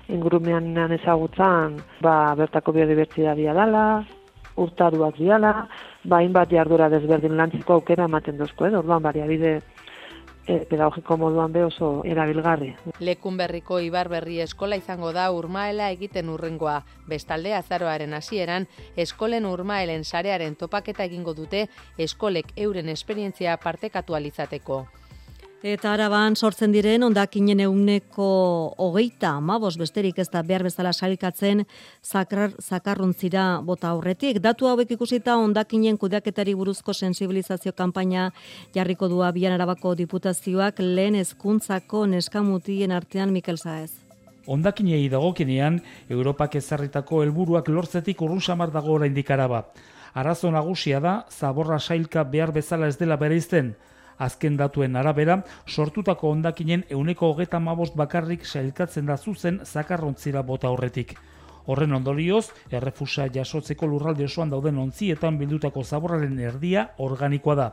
ingurumean 0.09 0.73
ezagutzan 0.97 1.83
ba, 2.01 2.33
bertako 2.35 2.73
biodibertsitatea 2.73 3.53
dala, 3.53 3.85
urtaruak 4.57 5.19
diala, 5.21 5.53
ba, 6.05 6.23
hainbat 6.23 6.49
jardura 6.51 6.89
desberdin 6.89 7.37
lantzeko 7.37 7.77
aukera 7.77 8.09
ematen 8.09 8.39
dozko, 8.41 8.67
edo, 8.67 8.81
orduan, 8.81 9.03
bariabide 9.05 9.59
e, 10.49 10.65
pedagogiko 10.65 11.17
moduan 11.21 11.53
be 11.53 11.63
oso 11.65 11.91
erabilgarri. 12.09 12.73
Lekun 13.05 13.37
berriko 13.37 13.81
Ibar 13.85 14.09
Berri 14.09 14.41
eskola 14.41 14.79
izango 14.81 15.13
da 15.13 15.29
urmaela 15.31 15.91
egiten 15.95 16.31
urrengoa. 16.33 16.81
Bestalde 17.09 17.55
azaroaren 17.55 18.17
hasieran 18.17 18.67
eskolen 18.97 19.47
urmaelen 19.47 20.05
sarearen 20.05 20.57
topaketa 20.57 21.05
egingo 21.05 21.35
dute 21.35 21.67
eskolek 21.99 22.55
euren 22.57 22.89
esperientzia 22.89 23.59
partekatu 23.63 24.17
alizateko. 24.17 24.87
Eta 25.59 25.91
araban 25.91 26.37
sortzen 26.39 26.71
diren 26.71 27.03
ondakinen 27.03 27.59
euneko 27.65 28.27
hogeita 28.79 29.33
amabos 29.41 29.73
besterik 29.75 30.21
ez 30.23 30.29
da 30.31 30.45
behar 30.47 30.63
bezala 30.63 30.93
salikatzen 30.93 31.65
zakar, 32.05 32.53
zakarruntzira 32.63 33.59
bota 33.67 33.89
aurretik. 33.91 34.39
Datu 34.39 34.69
hauek 34.71 34.93
ikusita 34.95 35.35
ondakinen 35.37 35.99
kudeaketari 35.99 36.55
buruzko 36.55 36.95
sensibilizazio 36.95 37.73
kanpaina 37.73 38.31
jarriko 38.73 39.09
du 39.09 39.25
abian 39.27 39.53
arabako 39.53 39.97
diputazioak 39.99 40.79
lehen 40.79 41.19
hezkuntzako 41.19 42.07
neskamutien 42.07 42.93
artean 42.93 43.33
Mikel 43.33 43.59
Zaez. 43.59 43.91
Ondakinei 44.47 45.09
dagokenean, 45.11 45.83
Europak 46.09 46.55
ezarritako 46.55 47.25
helburuak 47.25 47.67
lortzetik 47.69 48.23
urrun 48.23 48.41
samar 48.41 48.71
dago 48.71 48.95
oraindik 48.95 49.31
araba. 49.31 49.67
Arazo 50.15 50.53
nagusia 50.55 51.01
da, 51.01 51.27
zaborra 51.29 51.81
sailka 51.81 52.23
behar 52.23 52.53
bezala 52.53 52.87
ez 52.87 52.97
dela 52.97 53.17
bereizten, 53.17 53.75
Azken 54.19 54.57
datuen 54.59 54.97
arabera, 54.97 55.43
sortutako 55.67 56.33
ondakinen 56.35 56.85
euneko 56.91 57.33
hogeta 57.33 57.61
mabost 57.63 57.97
bakarrik 57.97 58.47
sailkatzen 58.47 59.07
da 59.07 59.17
zuzen 59.17 59.61
zakarrontzira 59.65 60.43
bota 60.43 60.71
horretik. 60.75 61.15
Horren 61.69 61.93
ondorioz, 61.93 62.47
errefusa 62.73 63.27
jasotzeko 63.29 63.87
lurralde 63.87 64.25
osoan 64.25 64.49
dauden 64.49 64.79
ontzietan 64.81 65.37
bildutako 65.37 65.83
zaborraren 65.85 66.39
erdia 66.41 66.87
organikoa 67.05 67.57
da. 67.59 67.67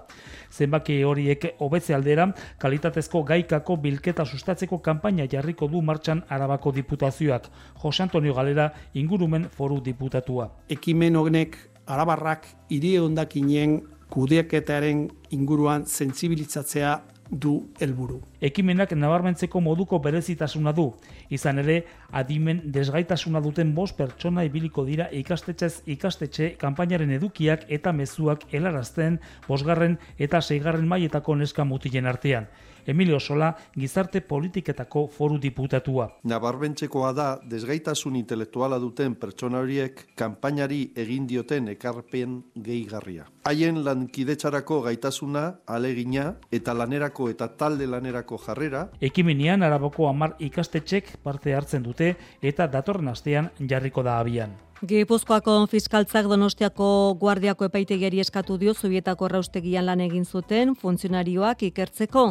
Zenbaki 0.51 0.97
horiek 1.07 1.45
hobetze 1.63 1.95
aldera, 1.95 2.27
kalitatezko 2.59 3.23
gaikako 3.23 3.77
bilketa 3.85 4.25
sustatzeko 4.25 4.81
kanpaina 4.83 5.29
jarriko 5.31 5.71
du 5.71 5.81
martxan 5.81 6.25
arabako 6.27 6.75
diputazioak. 6.75 7.47
Jose 7.83 8.03
Antonio 8.03 8.35
Galera 8.35 8.67
ingurumen 8.93 9.47
foru 9.49 9.79
diputatua. 9.79 10.49
Ekimen 10.67 11.15
honek 11.15 11.55
arabarrak 11.87 12.49
hiri 12.69 12.97
ondakinen 12.99 13.79
kudeaketaren 14.15 15.09
inguruan 15.35 15.83
sentsibilizatzea 15.85 16.95
du 17.29 17.55
helburu. 17.81 18.19
Ekimenak 18.41 18.91
nabarmentzeko 18.95 19.59
moduko 19.59 19.99
berezitasuna 19.99 20.71
du. 20.77 20.85
Izan 21.33 21.59
ere, 21.63 21.79
adimen 22.13 22.61
desgaitasuna 22.75 23.41
duten 23.41 23.73
bost 23.75 23.97
pertsona 23.97 24.45
ibiliko 24.45 24.85
dira 24.85 25.09
ikastetxez 25.11 25.81
ikastetxe 25.97 26.51
kanpainaren 26.61 27.11
edukiak 27.17 27.65
eta 27.79 27.91
mezuak 27.91 28.45
helarazten 28.53 29.19
bosgarren 29.47 29.97
eta 30.19 30.41
seigarren 30.41 30.87
mailetako 30.87 31.35
neska 31.41 31.65
mutilen 31.65 32.05
artean. 32.05 32.47
Emilio 32.85 33.19
Sola, 33.19 33.55
gizarte 33.75 34.21
politiketako 34.21 35.07
foru 35.07 35.39
diputatua. 35.41 36.07
Nabarbentzekoa 36.23 37.11
da, 37.17 37.27
desgaitasun 37.49 38.15
intelektuala 38.19 38.79
duten 38.79 39.15
pertsona 39.15 39.61
horiek 39.63 40.03
kanpainari 40.15 40.81
egin 40.95 41.25
dioten 41.27 41.71
ekarpen 41.73 42.37
gehigarria. 42.67 43.25
Haien 43.49 43.81
lankidetxarako 43.85 44.81
gaitasuna, 44.85 45.45
alegina 45.65 46.27
eta 46.51 46.73
lanerako 46.77 47.29
eta 47.33 47.49
talde 47.57 47.87
lanerako 47.87 48.37
jarrera. 48.45 48.87
Ekiminean 49.01 49.63
araboko 49.63 50.09
amar 50.09 50.35
ikastetxek 50.39 51.17
parte 51.23 51.55
hartzen 51.55 51.83
dute 51.83 52.15
eta 52.41 52.67
datorren 52.67 53.09
astean 53.09 53.49
jarriko 53.59 54.03
da 54.03 54.19
abian. 54.19 54.55
Gipuzkoako 54.85 55.53
fiskaltzak 55.71 56.27
Donostiako 56.29 56.87
guardiako 57.17 57.65
epaitegiari 57.65 58.19
eskatu 58.21 58.57
dio 58.61 58.73
Zubietako 58.75 59.25
erraustegian 59.25 59.87
lan 59.87 60.03
egin 60.03 60.25
zuten 60.25 60.75
funtzionarioak 60.77 61.63
ikertzeko. 61.69 62.25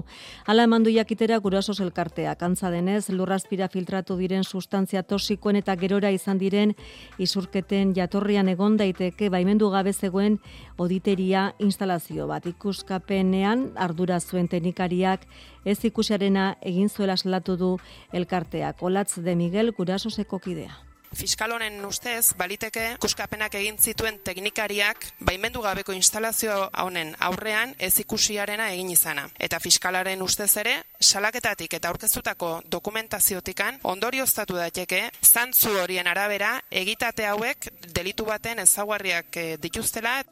Hala 0.46 0.66
emandu 0.68 0.92
jakitera 0.94 1.40
guraso 1.42 1.74
elkarteak. 1.82 2.44
Antza 2.46 2.70
denez, 2.70 3.08
lurrazpira 3.10 3.68
filtratu 3.72 4.16
diren 4.20 4.44
sustantzia 4.44 5.02
tosikoen 5.02 5.58
eta 5.62 5.74
gerora 5.74 6.12
izan 6.14 6.38
diren 6.38 6.76
isurketen 7.18 7.92
jatorrian 7.98 8.48
egon 8.48 8.78
daiteke 8.78 9.30
baimendu 9.34 9.70
gabe 9.74 9.92
zegoen 9.92 10.38
oditeria 10.78 11.50
instalazio 11.58 12.28
bat. 12.30 12.46
Ikuskapenean 12.46 13.72
ardura 13.74 14.20
zuen 14.20 14.46
teknikariak 14.48 15.26
ez 15.64 15.80
ikusarena 15.84 16.54
egin 16.62 16.88
zuela 16.88 17.16
salatu 17.16 17.56
du 17.56 17.76
elkarteak. 18.12 18.82
Olatz 18.82 19.16
de 19.18 19.34
Miguel 19.34 19.72
guraso 19.72 20.10
kidea 20.44 20.93
fiskal 21.14 21.52
honen 21.56 21.84
ustez 21.86 22.34
baliteke 22.38 22.96
kuskapenak 23.02 23.54
egin 23.58 23.78
zituen 23.78 24.18
teknikariak 24.24 25.06
baimendu 25.24 25.62
gabeko 25.64 25.94
instalazio 25.96 26.56
honen 26.82 27.14
aurrean 27.20 27.74
ez 27.78 27.92
ikusiarena 28.02 28.70
egin 28.74 28.90
izana. 28.94 29.28
Eta 29.38 29.60
fiskalaren 29.60 30.22
ustez 30.22 30.50
ere, 30.62 30.76
salaketatik 31.00 31.74
eta 31.78 31.90
aurkeztutako 31.92 32.52
dokumentaziotikan 32.70 33.80
ondorioztatu 33.94 34.58
daiteke 34.60 35.02
zantzu 35.22 35.74
horien 35.82 36.06
arabera 36.10 36.54
egitate 36.70 37.26
hauek 37.30 37.68
delitu 37.94 38.24
baten 38.28 38.62
ezaguarriak 38.64 39.36
eh, 39.36 39.50
dituztela 39.60 40.22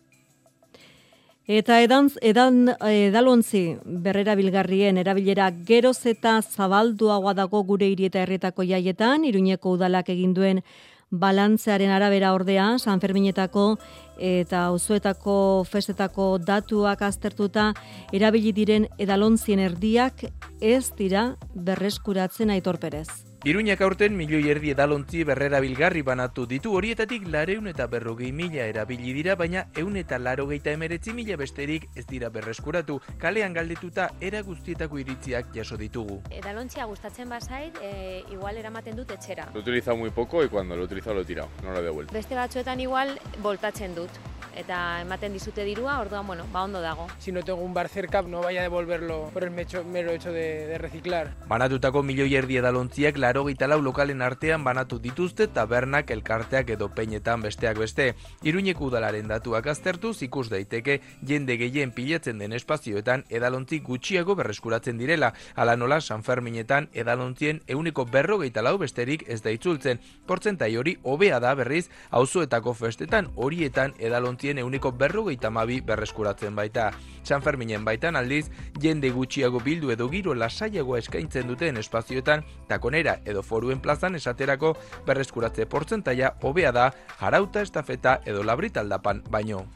Eta 1.51 1.81
edan, 1.83 2.09
edan 2.23 2.69
edalontzi 2.87 3.77
berrera 3.83 4.37
bilgarrien 4.39 4.99
erabilera 4.99 5.49
geroz 5.51 6.07
eta 6.07 6.37
zabalduagoa 6.41 7.35
dago 7.35 7.65
gure 7.67 7.89
hiri 7.91 8.07
eta 8.07 8.23
herrietako 8.23 8.63
jaietan, 8.63 9.25
iruñeko 9.25 9.73
udalak 9.75 10.09
egin 10.09 10.35
duen 10.35 10.63
balantzearen 11.11 11.91
arabera 11.91 12.33
ordea, 12.33 12.79
San 12.79 13.01
Ferminetako 13.01 13.77
eta 14.19 14.67
auzoetako 14.71 15.65
festetako 15.69 16.39
datuak 16.39 17.03
aztertuta 17.03 17.73
erabili 18.13 18.53
diren 18.53 18.87
edalontzien 18.99 19.59
erdiak 19.59 20.25
ez 20.61 20.93
dira 20.97 21.37
berreskuratzen 21.55 22.51
aitorperez. 22.51 23.32
Iruñak 23.43 23.81
aurten 23.83 24.15
milioi 24.15 24.53
erdi 24.53 24.71
edalontzi 24.71 25.25
berrera 25.27 25.59
bilgarri 25.59 26.05
banatu 26.07 26.45
ditu 26.47 26.77
horietatik 26.79 27.25
lareun 27.27 27.67
eta 27.67 27.89
berrogei 27.91 28.29
mila 28.31 28.69
erabili 28.71 29.11
dira, 29.17 29.35
baina 29.35 29.65
eun 29.83 29.97
eta 29.99 30.21
laro 30.23 30.45
geita 30.47 30.71
emeretzi 30.71 31.11
mila 31.11 31.35
besterik 31.41 31.89
ez 31.99 32.05
dira 32.07 32.31
berreskuratu, 32.31 33.01
kalean 33.19 33.57
galdetuta 33.59 34.13
era 34.21 34.45
guztietako 34.47 35.01
iritziak 35.03 35.51
jaso 35.57 35.77
ditugu. 35.81 36.21
Edalontzia 36.31 36.87
gustatzen 36.87 37.35
bazait, 37.35 37.81
e, 37.83 38.23
igual 38.31 38.63
eramaten 38.63 38.95
dut 38.95 39.11
etxera. 39.11 39.49
Lo 39.53 39.59
utilizado 39.59 39.97
muy 39.97 40.11
poco 40.11 40.45
y 40.45 40.49
cuando 40.49 40.77
lo 40.77 40.85
utilizado 40.85 41.17
lo 41.17 41.23
he 41.23 41.25
tirado, 41.25 41.51
no 41.65 41.73
lo 41.73 41.81
he 41.81 41.83
devuelto. 41.83 42.15
Beste 42.15 42.39
batzuetan 42.39 42.79
igual 42.79 43.19
voltatzen 43.43 43.97
dut 43.97 44.23
eta 44.57 45.01
ematen 45.01 45.33
dizute 45.33 45.65
dirua, 45.65 45.99
orduan, 46.01 46.27
bueno, 46.27 46.45
ba 46.53 46.65
ondo 46.65 46.81
dago. 46.81 47.07
Si 47.19 47.33
no 47.33 47.43
tengo 47.43 47.61
un 47.61 47.75
bar 47.75 47.89
cerca, 47.89 48.23
no 48.23 48.41
vaya 48.41 48.61
a 48.61 48.63
devolverlo 48.63 49.31
por 49.33 49.45
el 49.45 49.51
mecho, 49.51 49.85
mero 49.85 50.13
hecho 50.13 50.33
de, 50.33 50.67
de 50.67 50.79
reciclar. 50.79 51.33
Banatutako 51.49 52.03
milioi 52.03 52.35
erdi 52.37 52.59
edalontziak 52.61 53.17
laro 53.33 53.69
lau 53.69 53.81
lokalen 53.81 54.21
artean 54.21 54.63
banatu 54.63 54.99
dituzte 54.99 55.47
tabernak 55.47 56.11
elkarteak 56.11 56.69
edo 56.71 56.89
peinetan 56.89 57.41
besteak 57.41 57.79
beste. 57.79 58.15
Iruñeko 58.43 58.85
udalaren 58.85 59.29
datuak 59.29 59.67
aztertuz 59.67 60.23
ikus 60.23 60.51
daiteke 60.51 61.01
jende 61.25 61.57
gehien 61.57 61.93
pilatzen 61.93 62.39
den 62.39 62.53
espazioetan 62.53 63.25
edalontzi 63.31 63.81
gutxiago 63.81 64.35
berreskuratzen 64.35 64.99
direla. 64.99 65.33
Ala 65.57 65.77
nola 65.77 66.01
San 66.01 66.23
Ferminetan 66.23 66.91
edalontzien 66.93 67.63
euneko 67.67 68.05
berrogeita 68.05 68.61
lau 68.61 68.77
besterik 68.77 69.25
ez 69.29 69.41
da 69.41 69.51
itzultzen. 69.51 69.99
Portzentai 70.27 70.77
hori 70.77 70.99
hobea 71.03 71.41
da 71.41 71.55
berriz 71.55 71.89
auzoetako 72.11 72.75
festetan 72.75 73.31
horietan 73.37 73.95
edalontzi 73.99 74.43
guztien 74.43 74.59
euniko 74.59 74.91
berrogeita 74.91 75.51
mabi 75.51 75.81
berreskuratzen 75.81 76.57
baita. 76.57 76.91
San 77.23 77.43
Ferminen 77.43 77.85
baitan 77.85 78.17
aldiz, 78.17 78.49
jende 78.83 79.11
gutxiago 79.15 79.61
bildu 79.63 79.93
edo 79.95 80.09
giro 80.11 80.35
lasaiagoa 80.35 80.99
eskaintzen 80.99 81.47
duten 81.47 81.77
espazioetan, 81.79 82.43
takonera 82.67 83.21
edo 83.25 83.43
foruen 83.43 83.81
plazan 83.81 84.15
esaterako 84.15 84.75
berreskuratze 85.07 85.67
portzentaia 85.67 86.35
hobea 86.43 86.73
da 86.73 86.91
jarauta 87.21 87.63
estafeta 87.63 88.21
edo 88.27 88.43
labritaldapan 88.43 89.23
baino. 89.31 89.67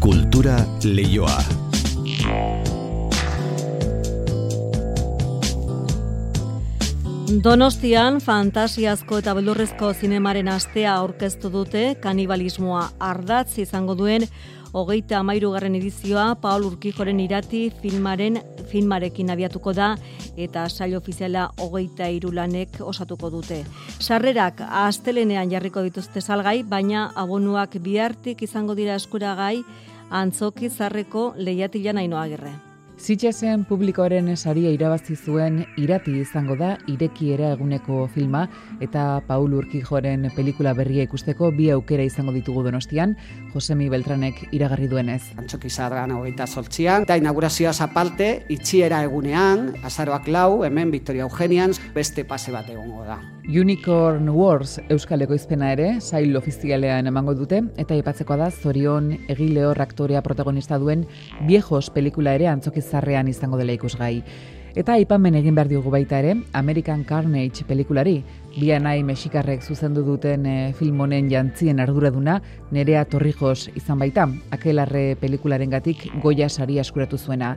Kultura 0.00 0.58
leioa. 0.84 1.38
Donostian 7.26 8.20
fantasiazko 8.22 9.18
eta 9.18 9.32
beldurrezko 9.34 9.88
zinemaren 9.98 10.46
astea 10.46 10.92
aurkeztu 10.94 11.50
dute 11.50 11.80
kanibalismoa 12.00 12.84
ardatz 13.02 13.58
izango 13.58 13.96
duen 13.98 14.28
hogeita 14.76 15.22
amairugarren 15.22 15.74
edizioa 15.78 16.34
Paul 16.40 16.66
Urkijoren 16.68 17.20
irati 17.24 17.62
filmaren 17.80 18.36
filmarekin 18.68 19.32
abiatuko 19.32 19.72
da 19.72 19.94
eta 20.36 20.66
sail 20.68 20.98
ofiziala 20.98 21.46
hogeita 21.64 22.10
irulanek 22.12 22.76
osatuko 22.84 23.30
dute. 23.32 23.62
Sarrerak 23.98 24.60
astelenean 24.66 25.50
jarriko 25.50 25.84
dituzte 25.86 26.20
salgai, 26.20 26.60
baina 26.62 27.08
abonuak 27.16 27.78
bihartik 27.80 28.44
izango 28.44 28.76
dira 28.76 29.00
eskuragai 29.00 29.64
antzoki 30.10 30.68
zarreko 30.68 31.32
lehiatilan 31.36 32.04
ainoa 32.04 32.28
gerre. 32.28 32.56
Zitxesen 32.96 33.66
publikoaren 33.68 34.30
saria 34.36 34.70
irabazi 34.72 35.18
zuen 35.20 35.58
irati 35.76 36.14
izango 36.16 36.56
da 36.56 36.70
irekiera 36.88 37.50
eguneko 37.52 38.06
filma 38.14 38.46
eta 38.80 39.20
Paul 39.28 39.52
Urkijoren 39.58 40.30
pelikula 40.34 40.72
berria 40.74 41.04
ikusteko 41.04 41.52
bi 41.52 41.68
aukera 41.74 42.06
izango 42.08 42.32
ditugu 42.32 42.64
donostian, 42.64 43.12
Josemi 43.52 43.90
Beltranek 43.92 44.46
iragarri 44.50 44.88
duenez. 44.88 45.20
Antxoki 45.36 45.68
zargan 45.68 46.16
hogeita 46.16 46.48
sortzian, 46.48 47.04
eta 47.04 47.20
inaugurazioa 47.20 47.76
zapalte, 47.76 48.46
itxiera 48.48 49.04
egunean, 49.04 49.74
azaroak 49.84 50.32
lau, 50.32 50.64
hemen 50.64 50.90
Victoria 50.90 51.28
Eugenian, 51.28 51.76
beste 51.94 52.24
pase 52.24 52.54
bat 52.54 52.72
egongo 52.72 53.04
da. 53.04 53.20
Unicorn 53.48 54.28
Wars 54.28 54.80
Euskal 54.90 55.22
Ekoizpena 55.22 55.68
ere, 55.70 56.00
sail 56.00 56.34
ofizialean 56.34 57.06
emango 57.06 57.30
dute, 57.38 57.60
eta 57.78 57.94
ipatzeko 57.94 58.34
da 58.40 58.48
Zorion 58.50 59.12
egile 59.30 59.62
aktorea 59.70 60.22
protagonista 60.22 60.80
duen 60.82 61.06
viejos 61.46 61.90
pelikula 61.94 62.34
ere 62.34 62.48
antzoki 62.50 62.82
zarrean 62.82 63.28
izango 63.28 63.56
dela 63.56 63.72
ikusgai. 63.72 64.24
Eta 64.76 64.92
aipamen 64.98 65.38
egin 65.38 65.54
behar 65.54 65.70
diogu 65.70 65.88
baita 65.88 66.18
ere, 66.18 66.34
American 66.52 67.04
Carnage 67.08 67.64
pelikulari, 67.64 68.18
bianai 68.58 68.98
mexikarrek 69.08 69.62
zuzendu 69.62 70.02
duten 70.04 70.44
e, 70.44 70.56
film 70.76 71.00
honen 71.00 71.30
jantzien 71.30 71.80
arduraduna, 71.80 72.40
nerea 72.76 73.06
torrijos 73.08 73.70
izan 73.74 74.02
baita, 74.02 74.26
akelarre 74.52 75.14
pelikularen 75.22 75.70
gatik 75.72 76.04
goia 76.20 76.50
sari 76.50 76.76
askuratu 76.82 77.16
zuena. 77.16 77.54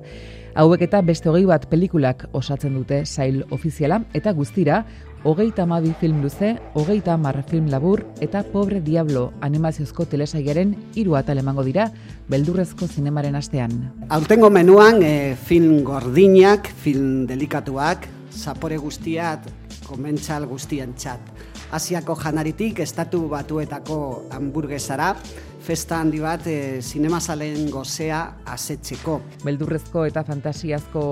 Hauek 0.56 0.82
eta 0.88 1.02
beste 1.06 1.30
hogei 1.30 1.44
bat 1.46 1.68
pelikulak 1.70 2.24
osatzen 2.32 2.74
dute 2.80 3.04
sail 3.06 3.44
ofiziala, 3.52 4.00
eta 4.16 4.32
guztira, 4.32 4.86
hogeita 5.24 5.64
amabi 5.64 5.94
film 6.00 6.22
luze, 6.22 6.58
hogeita 6.74 7.14
amar 7.14 7.44
film 7.44 7.68
labur, 7.68 8.06
eta 8.22 8.44
Pobre 8.44 8.82
Diablo 8.82 9.34
animaziozko 9.42 10.06
telesaiaren 10.06 10.76
hiru 10.96 11.16
atal 11.20 11.42
emango 11.42 11.64
dira, 11.64 11.90
beldurrezko 12.30 12.88
zinemaren 12.88 13.36
astean. 13.36 13.74
Aurtengo 14.10 14.50
menuan 14.50 15.04
e, 15.04 15.36
film 15.36 15.84
gordinak, 15.84 16.72
film 16.84 17.26
delikatuak, 17.28 18.08
zapore 18.32 18.78
guztiat, 18.78 19.46
komentzal 19.88 20.46
guztien 20.48 20.94
txat. 20.96 21.20
Asiako 21.76 22.16
janaritik, 22.18 22.80
estatu 22.82 23.28
batuetako 23.30 24.30
hamburguesara, 24.34 25.14
festa 25.70 26.00
handi 26.02 26.18
bat 26.18 26.48
e, 26.50 26.82
zinemazalen 26.82 27.68
gozea 27.70 28.24
asetzeko. 28.50 29.20
Beldurrezko 29.44 30.08
eta 30.10 30.24
fantasiazko 30.26 31.04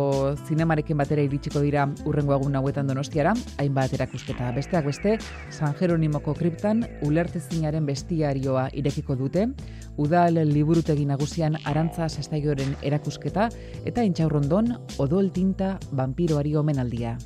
zinemarekin 0.47 0.97
batera 0.97 1.21
iritsiko 1.27 1.61
dira 1.61 1.83
urrengo 2.09 2.33
egun 2.39 2.57
hauetan 2.57 2.89
donostiara, 2.89 3.35
hainbat 3.61 3.93
erakusketa 3.99 4.49
besteak 4.57 4.89
beste, 4.89 5.19
San 5.53 5.77
Jeronimoko 5.77 6.33
kriptan 6.41 6.81
ulertezinaren 7.05 7.85
bestiarioa 7.85 8.71
irekiko 8.73 9.19
dute, 9.21 9.45
udal 10.01 10.41
liburutegi 10.49 11.05
nagusian 11.05 11.61
arantza 11.69 12.09
sestaioren 12.09 12.73
erakusketa 12.81 13.51
eta 13.85 14.09
intxaurrondon 14.09 14.73
odol 14.97 15.29
tinta 15.37 15.75
vampiroari 15.93 16.57
omenaldia. 16.57 17.19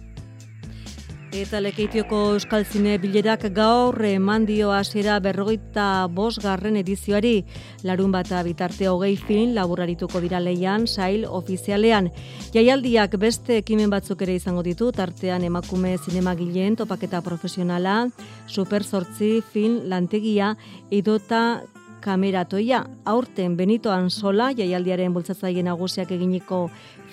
Eta 1.31 1.61
lekeitioko 1.63 2.17
Euskal 2.33 2.65
Zine 2.67 2.97
bilerak 2.99 3.45
gaur 3.55 3.95
eman 4.03 4.43
dio 4.43 4.73
hasiera 4.75 5.15
berrogeita 5.23 6.09
bosgarren 6.11 6.75
edizioari. 6.75 7.45
Larun 7.87 8.11
bata 8.11 8.41
bitarte 8.43 8.89
hogei 8.91 9.13
film 9.15 9.53
laburarituko 9.55 10.19
dira 10.19 10.41
leian, 10.43 10.89
sail 10.91 11.23
ofizialean. 11.23 12.11
Jaialdiak 12.51 13.15
beste 13.15 13.61
ekimen 13.61 13.89
batzuk 13.89 14.25
ere 14.27 14.35
izango 14.35 14.59
ditu, 14.67 14.91
tartean 14.91 15.47
emakume 15.47 15.95
zinemagileen 16.03 16.75
topaketa 16.75 17.23
profesionala, 17.23 18.09
super 18.47 18.83
sortzi 18.83 19.37
film 19.53 19.85
lantegia, 19.87 20.57
idota 20.91 21.61
kameratoia. 22.01 22.83
Aurten 23.05 23.55
Benito 23.55 23.93
sola 24.09 24.51
jaialdiaren 24.51 25.13
bultzatzaile 25.13 25.63
nagusiak 25.63 26.11
eginiko 26.11 26.69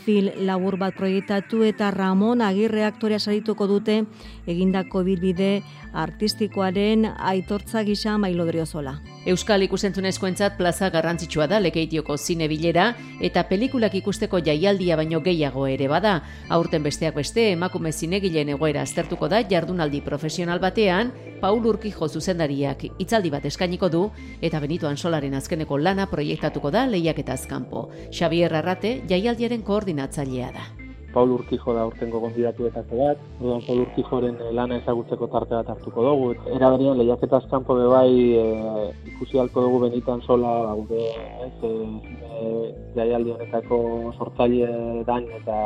film 0.08 0.46
labur 0.48 0.78
bat 0.80 0.94
proiektatu 0.96 1.60
eta 1.68 1.90
Ramon 1.92 2.40
Agirre 2.40 2.86
aktorea 2.86 3.18
sarituko 3.20 3.66
dute 3.68 3.98
egindako 4.48 5.02
bilbide 5.04 5.50
artistikoaren 5.92 7.04
aitortza 7.32 7.84
gisa 7.84 8.16
mailodriozola. 8.16 8.96
Euskal 9.28 9.60
ikusentzunezkoentzat 9.66 10.54
plaza 10.56 10.88
garrantzitsua 10.88 11.44
da 11.50 11.58
lekeitioko 11.60 12.14
zine 12.16 12.46
bilera 12.48 12.86
eta 13.20 13.42
pelikulak 13.50 13.98
ikusteko 13.98 14.40
jaialdia 14.46 14.96
baino 14.96 15.20
gehiago 15.20 15.66
ere 15.68 15.88
bada. 15.92 16.14
Aurten 16.48 16.86
besteak 16.86 17.18
beste 17.18 17.50
emakume 17.50 17.92
zinegileen 17.92 18.54
egoera 18.54 18.86
aztertuko 18.88 19.28
da 19.28 19.42
jardunaldi 19.50 20.00
profesional 20.00 20.64
batean, 20.64 21.12
Paul 21.42 21.60
Urkijo 21.68 22.08
zuzendariak 22.08 22.88
hitzaldi 22.88 23.28
bat 23.36 23.44
eskainiko 23.44 23.92
du 23.92 24.06
eta 24.40 24.64
Benito 24.64 24.88
Ansolaren 24.88 25.36
azkeneko 25.36 25.76
lana 25.76 26.08
proiektatuko 26.08 26.72
da 26.72 26.88
lehiaketa 26.88 27.36
azkanpo. 27.36 27.90
Xavier 28.08 28.56
Arrate 28.56 29.02
jaialdiaren 29.12 29.60
koordinatzailea 29.60 30.52
da. 30.56 30.77
Paul 31.12 31.32
Urkijo 31.32 31.74
da 31.74 31.86
urtengo 31.88 32.20
gonbidatuetako 32.20 32.98
bat, 33.00 33.20
orduan 33.40 33.62
Paul 33.66 33.84
Urkijoren 33.86 34.40
eh, 34.44 34.52
lana 34.52 34.78
ezagutzeko 34.82 35.28
tarte 35.32 35.56
bat 35.56 35.70
hartuko 35.74 36.04
dugu. 36.04 36.32
Era 36.54 36.70
berean 36.74 36.98
lehiaketa 37.00 37.40
kanpo 37.50 37.76
be 37.78 37.86
bai 37.88 38.10
e, 38.36 38.44
ikusi 39.14 39.40
halko 39.40 39.64
dugu 39.64 39.80
benitan 39.86 40.20
sola 40.26 40.74
gure 40.74 41.06
ez, 41.46 41.54
e, 41.64 42.42
jaialdi 42.96 43.32
honetako 43.36 43.78
sortzaile 44.18 45.04
dan 45.08 45.24
eta 45.40 45.58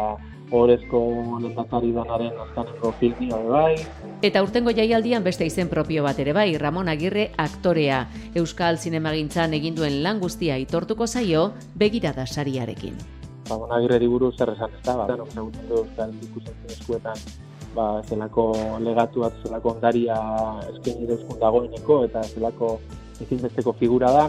horrezko 0.53 1.01
lehendakari 1.41 1.93
danaren 1.97 2.37
azkaneko 2.47 2.93
filmi 3.01 3.31
bai. 3.49 3.75
Eta 4.23 4.43
urtengo 4.45 4.71
jaialdian 4.77 5.25
beste 5.25 5.49
izen 5.49 5.73
propio 5.73 6.05
bat 6.07 6.21
ere 6.23 6.37
bai, 6.37 6.53
Ramon 6.59 6.93
Agirre 6.93 7.31
aktorea. 7.37 8.05
Euskal 8.39 8.79
Zinemagintzan 8.79 9.57
eginduen 9.59 10.03
lan 10.05 10.21
guztia 10.21 10.61
itortuko 10.61 11.09
zaio, 11.09 11.51
begirada 11.75 12.27
sariarekin 12.27 13.12
ba, 13.49 13.57
bonagirreri 13.57 14.09
buruz 14.09 14.35
zer 14.37 14.53
esan 14.55 14.77
ez 14.79 14.83
da, 14.87 14.97
ba, 15.01 15.07
denok 15.11 15.33
zagutzen 15.35 15.69
du 15.69 15.81
euskal 15.83 16.15
ikusten 16.29 16.75
eskuetan, 16.77 17.27
ba, 17.77 17.87
zelako 18.09 18.47
legatu 18.87 19.25
bat, 19.25 19.39
zelako 19.45 19.75
ondaria 19.77 20.19
eskaini 20.73 21.11
duzkun 21.11 21.41
dagoeneko, 21.43 22.03
eta 22.09 22.25
zelako 22.35 22.73
ezinbesteko 23.27 23.75
figura 23.81 24.13
da, 24.19 24.25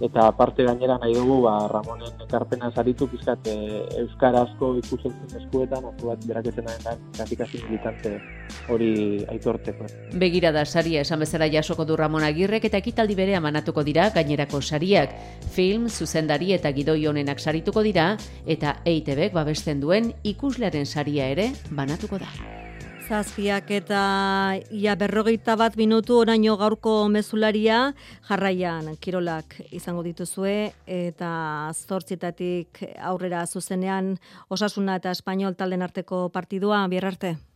eta 0.00 0.30
parte 0.36 0.64
gainera 0.64 0.98
nahi 0.98 1.14
dugu 1.14 1.40
ba, 1.44 1.68
Ramonen 1.70 2.24
ekarpena 2.26 2.70
zaritu 2.74 3.06
pizkat 3.10 3.46
e, 3.46 3.56
euskarazko 4.02 4.74
ikusentzen 4.82 5.40
eskuetan 5.40 5.86
atu 5.90 6.10
bat 6.10 6.26
beraketen 6.26 6.66
da 6.84 6.96
grafikazio 7.16 7.62
militante 7.68 8.16
hori 8.68 9.24
aitorteko. 9.30 9.86
Begira 10.18 10.52
da 10.52 10.64
saria 10.64 11.04
esan 11.04 11.20
bezala 11.20 11.48
jasoko 11.52 11.84
du 11.84 11.96
Ramon 11.96 12.24
Agirrek 12.24 12.64
eta 12.70 12.80
ekitaldi 12.82 13.14
bere 13.14 13.36
amanatuko 13.36 13.84
dira 13.84 14.10
gainerako 14.14 14.60
sariak. 14.60 15.14
Film, 15.54 15.88
zuzendari 15.88 16.52
eta 16.54 16.72
gidoi 16.72 17.06
honenak 17.06 17.40
sarituko 17.40 17.82
dira 17.82 18.16
eta 18.46 18.78
EITBek 18.84 19.32
babesten 19.32 19.80
duen 19.80 20.12
ikuslearen 20.24 20.86
saria 20.86 21.30
ere 21.30 21.52
banatuko 21.70 22.18
da. 22.18 22.30
Zazpiak 23.04 23.68
eta 23.76 24.00
ia 24.72 24.94
berrogeita 24.96 25.58
bat 25.60 25.76
minutu 25.76 26.16
oraino 26.22 26.56
gaurko 26.56 26.94
mezularia 27.12 27.92
jarraian 28.28 28.94
kirolak 28.96 29.58
izango 29.76 30.02
dituzue 30.06 30.72
eta 30.88 31.30
zortzitatik 31.74 32.80
aurrera 33.12 33.44
zuzenean 33.46 34.14
osasuna 34.48 34.96
eta 35.02 35.12
espainol 35.12 35.54
talden 35.54 35.84
arteko 35.84 36.28
partidua 36.32 36.86
bierarte. 36.88 37.36
arte. 37.36 37.53